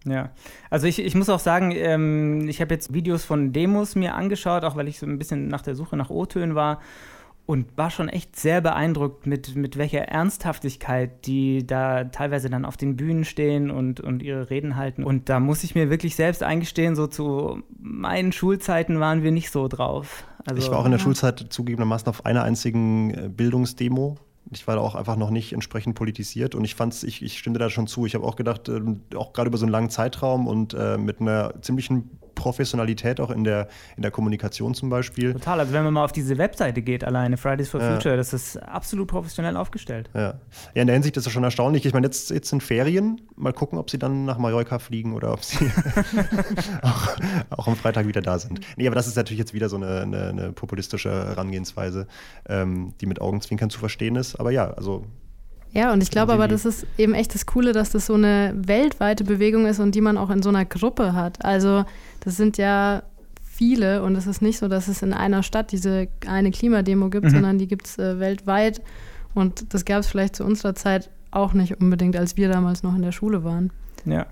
Ja, 0.05 0.31
also 0.69 0.87
ich, 0.87 0.99
ich 0.99 1.13
muss 1.13 1.29
auch 1.29 1.39
sagen, 1.39 1.71
ähm, 1.75 2.47
ich 2.49 2.59
habe 2.59 2.73
jetzt 2.73 2.93
Videos 2.93 3.23
von 3.23 3.53
Demos 3.53 3.95
mir 3.95 4.15
angeschaut, 4.15 4.63
auch 4.63 4.75
weil 4.75 4.87
ich 4.87 4.97
so 4.97 5.05
ein 5.05 5.19
bisschen 5.19 5.47
nach 5.47 5.61
der 5.61 5.75
Suche 5.75 5.95
nach 5.95 6.09
O-Tönen 6.09 6.55
war 6.55 6.79
und 7.45 7.77
war 7.77 7.89
schon 7.91 8.09
echt 8.09 8.35
sehr 8.35 8.61
beeindruckt, 8.61 9.27
mit, 9.27 9.55
mit 9.55 9.77
welcher 9.77 10.07
Ernsthaftigkeit 10.07 11.25
die 11.25 11.67
da 11.67 12.05
teilweise 12.05 12.49
dann 12.49 12.65
auf 12.65 12.77
den 12.77 12.95
Bühnen 12.95 13.25
stehen 13.25 13.69
und, 13.69 13.99
und 13.99 14.23
ihre 14.23 14.49
Reden 14.49 14.75
halten. 14.75 15.03
Und 15.03 15.29
da 15.29 15.39
muss 15.39 15.63
ich 15.63 15.75
mir 15.75 15.89
wirklich 15.89 16.15
selbst 16.15 16.43
eingestehen, 16.43 16.95
so 16.95 17.07
zu 17.07 17.61
meinen 17.79 18.31
Schulzeiten 18.31 18.99
waren 18.99 19.21
wir 19.21 19.31
nicht 19.31 19.51
so 19.51 19.67
drauf. 19.67 20.23
Also, 20.45 20.59
ich 20.59 20.71
war 20.71 20.79
auch 20.79 20.85
in 20.85 20.91
der 20.91 20.99
ja. 20.99 21.03
Schulzeit 21.03 21.45
zugegebenermaßen 21.49 22.07
auf 22.07 22.25
einer 22.25 22.43
einzigen 22.43 23.13
äh, 23.13 23.29
Bildungsdemo 23.29 24.17
ich 24.49 24.67
war 24.67 24.75
da 24.75 24.81
auch 24.81 24.95
einfach 24.95 25.15
noch 25.15 25.29
nicht 25.29 25.53
entsprechend 25.53 25.95
politisiert 25.95 26.55
und 26.55 26.63
ich 26.63 26.75
fand's, 26.75 27.03
ich, 27.03 27.21
ich 27.21 27.37
stimme 27.37 27.59
da 27.59 27.69
schon 27.69 27.87
zu. 27.87 28.05
Ich 28.05 28.15
habe 28.15 28.25
auch 28.25 28.35
gedacht, 28.35 28.69
äh, 28.69 28.81
auch 29.15 29.33
gerade 29.33 29.47
über 29.47 29.57
so 29.57 29.65
einen 29.65 29.71
langen 29.71 29.89
Zeitraum 29.89 30.47
und 30.47 30.73
äh, 30.73 30.97
mit 30.97 31.21
einer 31.21 31.61
ziemlichen 31.61 32.09
Professionalität 32.35 33.19
auch 33.19 33.29
in 33.29 33.43
der, 33.43 33.67
in 33.95 34.01
der 34.01 34.11
Kommunikation 34.11 34.73
zum 34.73 34.89
Beispiel. 34.89 35.33
Total, 35.33 35.59
also 35.59 35.73
wenn 35.73 35.83
man 35.83 35.93
mal 35.93 36.03
auf 36.03 36.11
diese 36.11 36.37
Webseite 36.39 36.81
geht, 36.81 37.03
alleine 37.03 37.37
Fridays 37.37 37.69
for 37.69 37.79
Future, 37.79 38.15
ja. 38.15 38.17
das 38.17 38.33
ist 38.33 38.57
absolut 38.57 39.07
professionell 39.07 39.55
aufgestellt. 39.55 40.09
Ja. 40.15 40.39
ja, 40.73 40.81
in 40.81 40.87
der 40.87 40.95
Hinsicht 40.95 41.17
ist 41.17 41.25
das 41.25 41.33
schon 41.33 41.43
erstaunlich. 41.43 41.85
Ich 41.85 41.93
meine, 41.93 42.07
jetzt, 42.07 42.31
jetzt 42.31 42.49
sind 42.49 42.63
Ferien. 42.63 43.21
Mal 43.35 43.53
gucken, 43.53 43.77
ob 43.77 43.91
sie 43.91 43.99
dann 43.99 44.25
nach 44.25 44.39
Mallorca 44.39 44.79
fliegen 44.79 45.13
oder 45.13 45.33
ob 45.33 45.43
sie 45.43 45.57
auch, 46.81 47.09
auch, 47.51 47.67
am 47.67 47.75
Freitag 47.75 48.07
wieder 48.07 48.21
da 48.21 48.39
sind. 48.39 48.61
Nee, 48.75 48.87
aber 48.87 48.95
das 48.95 49.07
ist 49.07 49.15
natürlich 49.15 49.39
jetzt 49.39 49.53
wieder 49.53 49.69
so 49.69 49.75
eine, 49.75 50.01
eine, 50.01 50.29
eine 50.29 50.51
populistische 50.51 51.11
Herangehensweise, 51.11 52.07
ähm, 52.49 52.93
die 53.01 53.05
mit 53.05 53.21
Augenzwinkern 53.21 53.69
zu 53.69 53.79
verstehen 53.79 54.15
ist. 54.15 54.30
Aber 54.39 54.51
ja, 54.51 54.71
also 54.71 55.05
ja, 55.73 55.93
und 55.93 56.03
ich 56.03 56.11
glaube 56.11 56.33
aber, 56.33 56.49
das 56.49 56.65
ist 56.65 56.85
eben 56.97 57.13
echt 57.13 57.33
das 57.33 57.45
Coole, 57.45 57.71
dass 57.71 57.91
das 57.91 58.05
so 58.05 58.15
eine 58.15 58.53
weltweite 58.57 59.23
Bewegung 59.23 59.65
ist 59.65 59.79
und 59.79 59.95
die 59.95 60.01
man 60.01 60.17
auch 60.17 60.29
in 60.29 60.41
so 60.43 60.49
einer 60.49 60.65
Gruppe 60.65 61.13
hat. 61.13 61.45
Also 61.45 61.85
das 62.19 62.35
sind 62.35 62.57
ja 62.57 63.03
viele 63.41 64.03
und 64.03 64.15
es 64.15 64.27
ist 64.27 64.41
nicht 64.41 64.57
so, 64.57 64.67
dass 64.67 64.89
es 64.89 65.01
in 65.01 65.13
einer 65.13 65.43
Stadt 65.43 65.71
diese 65.71 66.09
eine 66.27 66.51
Klimademo 66.51 67.09
gibt, 67.09 67.27
mhm. 67.27 67.29
sondern 67.29 67.57
die 67.57 67.67
gibt 67.67 67.87
es 67.87 67.97
äh, 67.97 68.19
weltweit. 68.19 68.81
Und 69.33 69.73
das 69.73 69.85
gab 69.85 70.01
es 70.01 70.07
vielleicht 70.07 70.35
zu 70.35 70.43
unserer 70.43 70.75
Zeit 70.75 71.09
auch 71.31 71.53
nicht 71.53 71.79
unbedingt, 71.79 72.17
als 72.17 72.35
wir 72.35 72.49
damals 72.49 72.83
noch 72.83 72.93
in 72.93 73.01
der 73.01 73.13
Schule 73.13 73.45
waren. 73.45 73.71
Ja. 74.03 74.25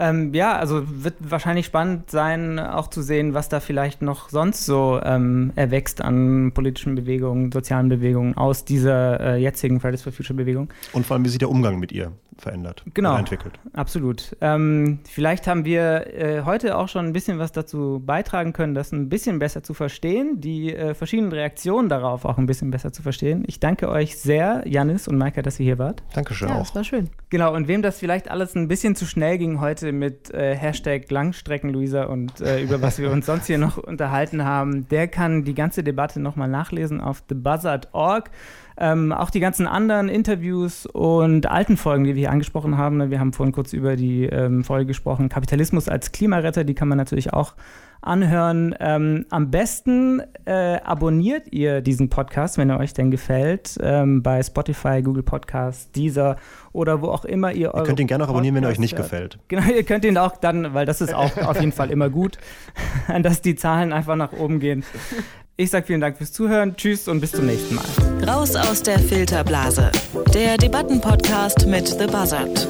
Ähm, 0.00 0.32
ja, 0.32 0.56
also 0.56 0.82
wird 0.86 1.16
wahrscheinlich 1.20 1.66
spannend 1.66 2.10
sein, 2.10 2.58
auch 2.58 2.88
zu 2.88 3.02
sehen, 3.02 3.34
was 3.34 3.50
da 3.50 3.60
vielleicht 3.60 4.00
noch 4.00 4.30
sonst 4.30 4.64
so 4.64 4.98
ähm, 5.04 5.52
erwächst 5.56 6.00
an 6.00 6.52
politischen 6.54 6.94
Bewegungen, 6.94 7.52
sozialen 7.52 7.90
Bewegungen 7.90 8.34
aus 8.36 8.64
dieser 8.64 9.20
äh, 9.20 9.36
jetzigen 9.36 9.78
Fridays 9.78 10.02
for 10.02 10.12
Future 10.12 10.36
Bewegung. 10.36 10.70
Und 10.94 11.06
vor 11.06 11.14
allem, 11.14 11.24
wie 11.26 11.28
sich 11.28 11.38
der 11.38 11.50
Umgang 11.50 11.78
mit 11.78 11.92
ihr 11.92 12.12
verändert 12.40 12.82
genau, 12.94 13.16
entwickelt. 13.16 13.58
Absolut. 13.72 14.36
Ähm, 14.40 15.00
vielleicht 15.04 15.46
haben 15.46 15.64
wir 15.64 16.06
äh, 16.14 16.42
heute 16.44 16.76
auch 16.76 16.88
schon 16.88 17.06
ein 17.06 17.12
bisschen 17.12 17.38
was 17.38 17.52
dazu 17.52 18.02
beitragen 18.04 18.52
können, 18.52 18.74
das 18.74 18.92
ein 18.92 19.08
bisschen 19.08 19.38
besser 19.38 19.62
zu 19.62 19.74
verstehen, 19.74 20.40
die 20.40 20.74
äh, 20.74 20.94
verschiedenen 20.94 21.32
Reaktionen 21.32 21.88
darauf 21.88 22.24
auch 22.24 22.38
ein 22.38 22.46
bisschen 22.46 22.70
besser 22.70 22.92
zu 22.92 23.02
verstehen. 23.02 23.44
Ich 23.46 23.60
danke 23.60 23.88
euch 23.88 24.16
sehr, 24.16 24.62
Janis 24.66 25.06
und 25.06 25.18
Maika, 25.18 25.42
dass 25.42 25.60
ihr 25.60 25.64
hier 25.64 25.78
wart. 25.78 26.02
Dankeschön 26.14 26.48
ja, 26.48 26.56
auch. 26.56 26.60
Das 26.60 26.74
war 26.74 26.84
schön. 26.84 27.10
Genau, 27.28 27.54
und 27.54 27.68
wem 27.68 27.82
das 27.82 27.98
vielleicht 27.98 28.30
alles 28.30 28.54
ein 28.56 28.68
bisschen 28.68 28.96
zu 28.96 29.06
schnell 29.06 29.38
ging 29.38 29.60
heute, 29.60 29.89
mit 29.92 30.30
äh, 30.32 30.54
Hashtag 30.54 31.10
Langstrecken-Luisa 31.10 32.04
und 32.04 32.40
äh, 32.40 32.62
über 32.62 32.82
was 32.82 32.98
wir 32.98 33.10
uns 33.10 33.26
sonst 33.26 33.46
hier 33.46 33.58
noch 33.58 33.76
unterhalten 33.78 34.44
haben, 34.44 34.88
der 34.88 35.08
kann 35.08 35.44
die 35.44 35.54
ganze 35.54 35.82
Debatte 35.82 36.20
nochmal 36.20 36.48
nachlesen 36.48 37.00
auf 37.00 37.20
thebuzzard.org. 37.22 38.30
Ähm, 38.76 39.12
auch 39.12 39.30
die 39.30 39.40
ganzen 39.40 39.66
anderen 39.66 40.08
Interviews 40.08 40.86
und 40.86 41.46
alten 41.46 41.76
Folgen, 41.76 42.04
die 42.04 42.14
wir 42.14 42.20
hier 42.20 42.30
angesprochen 42.30 42.78
haben. 42.78 42.96
Ne, 42.96 43.10
wir 43.10 43.20
haben 43.20 43.32
vorhin 43.32 43.52
kurz 43.52 43.72
über 43.72 43.96
die 43.96 44.24
ähm, 44.24 44.64
Folge 44.64 44.86
gesprochen, 44.86 45.28
Kapitalismus 45.28 45.88
als 45.88 46.12
Klimaretter, 46.12 46.64
die 46.64 46.74
kann 46.74 46.88
man 46.88 46.98
natürlich 46.98 47.32
auch 47.32 47.54
anhören. 48.02 48.74
Ähm, 48.80 49.26
am 49.30 49.50
besten 49.50 50.22
äh, 50.46 50.78
abonniert 50.82 51.52
ihr 51.52 51.80
diesen 51.80 52.08
Podcast, 52.08 52.58
wenn 52.58 52.70
er 52.70 52.78
euch 52.78 52.94
denn 52.94 53.10
gefällt, 53.10 53.76
ähm, 53.82 54.22
bei 54.22 54.42
Spotify, 54.42 55.02
Google 55.02 55.22
Podcasts, 55.22 55.90
Deezer 55.92 56.36
oder 56.72 57.02
wo 57.02 57.08
auch 57.08 57.24
immer 57.24 57.52
ihr 57.52 57.74
eure 57.74 57.84
Ihr 57.84 57.86
könnt 57.86 58.00
ihn 58.00 58.06
gerne 58.06 58.24
auch 58.24 58.30
abonnieren, 58.30 58.56
wenn 58.56 58.64
er 58.64 58.70
euch 58.70 58.78
nicht 58.78 58.96
hört. 58.96 59.04
gefällt. 59.04 59.38
Genau, 59.48 59.64
ihr 59.64 59.84
könnt 59.84 60.04
ihn 60.04 60.16
auch 60.16 60.36
dann, 60.36 60.72
weil 60.74 60.86
das 60.86 61.00
ist 61.00 61.14
auch 61.14 61.36
auf 61.46 61.60
jeden 61.60 61.72
Fall 61.72 61.90
immer 61.90 62.08
gut, 62.08 62.38
dass 63.22 63.42
die 63.42 63.54
Zahlen 63.54 63.92
einfach 63.92 64.16
nach 64.16 64.32
oben 64.32 64.60
gehen. 64.60 64.84
Ich 65.60 65.68
sage 65.68 65.84
vielen 65.84 66.00
Dank 66.00 66.16
fürs 66.16 66.32
Zuhören, 66.32 66.74
tschüss 66.74 67.06
und 67.06 67.20
bis 67.20 67.32
zum 67.32 67.44
nächsten 67.44 67.74
Mal. 67.74 67.84
Raus 68.26 68.56
aus 68.56 68.82
der 68.82 68.98
Filterblase, 68.98 69.90
der 70.32 70.56
Debattenpodcast 70.56 71.66
mit 71.66 71.86
The 71.86 72.06
Buzzard. 72.06 72.66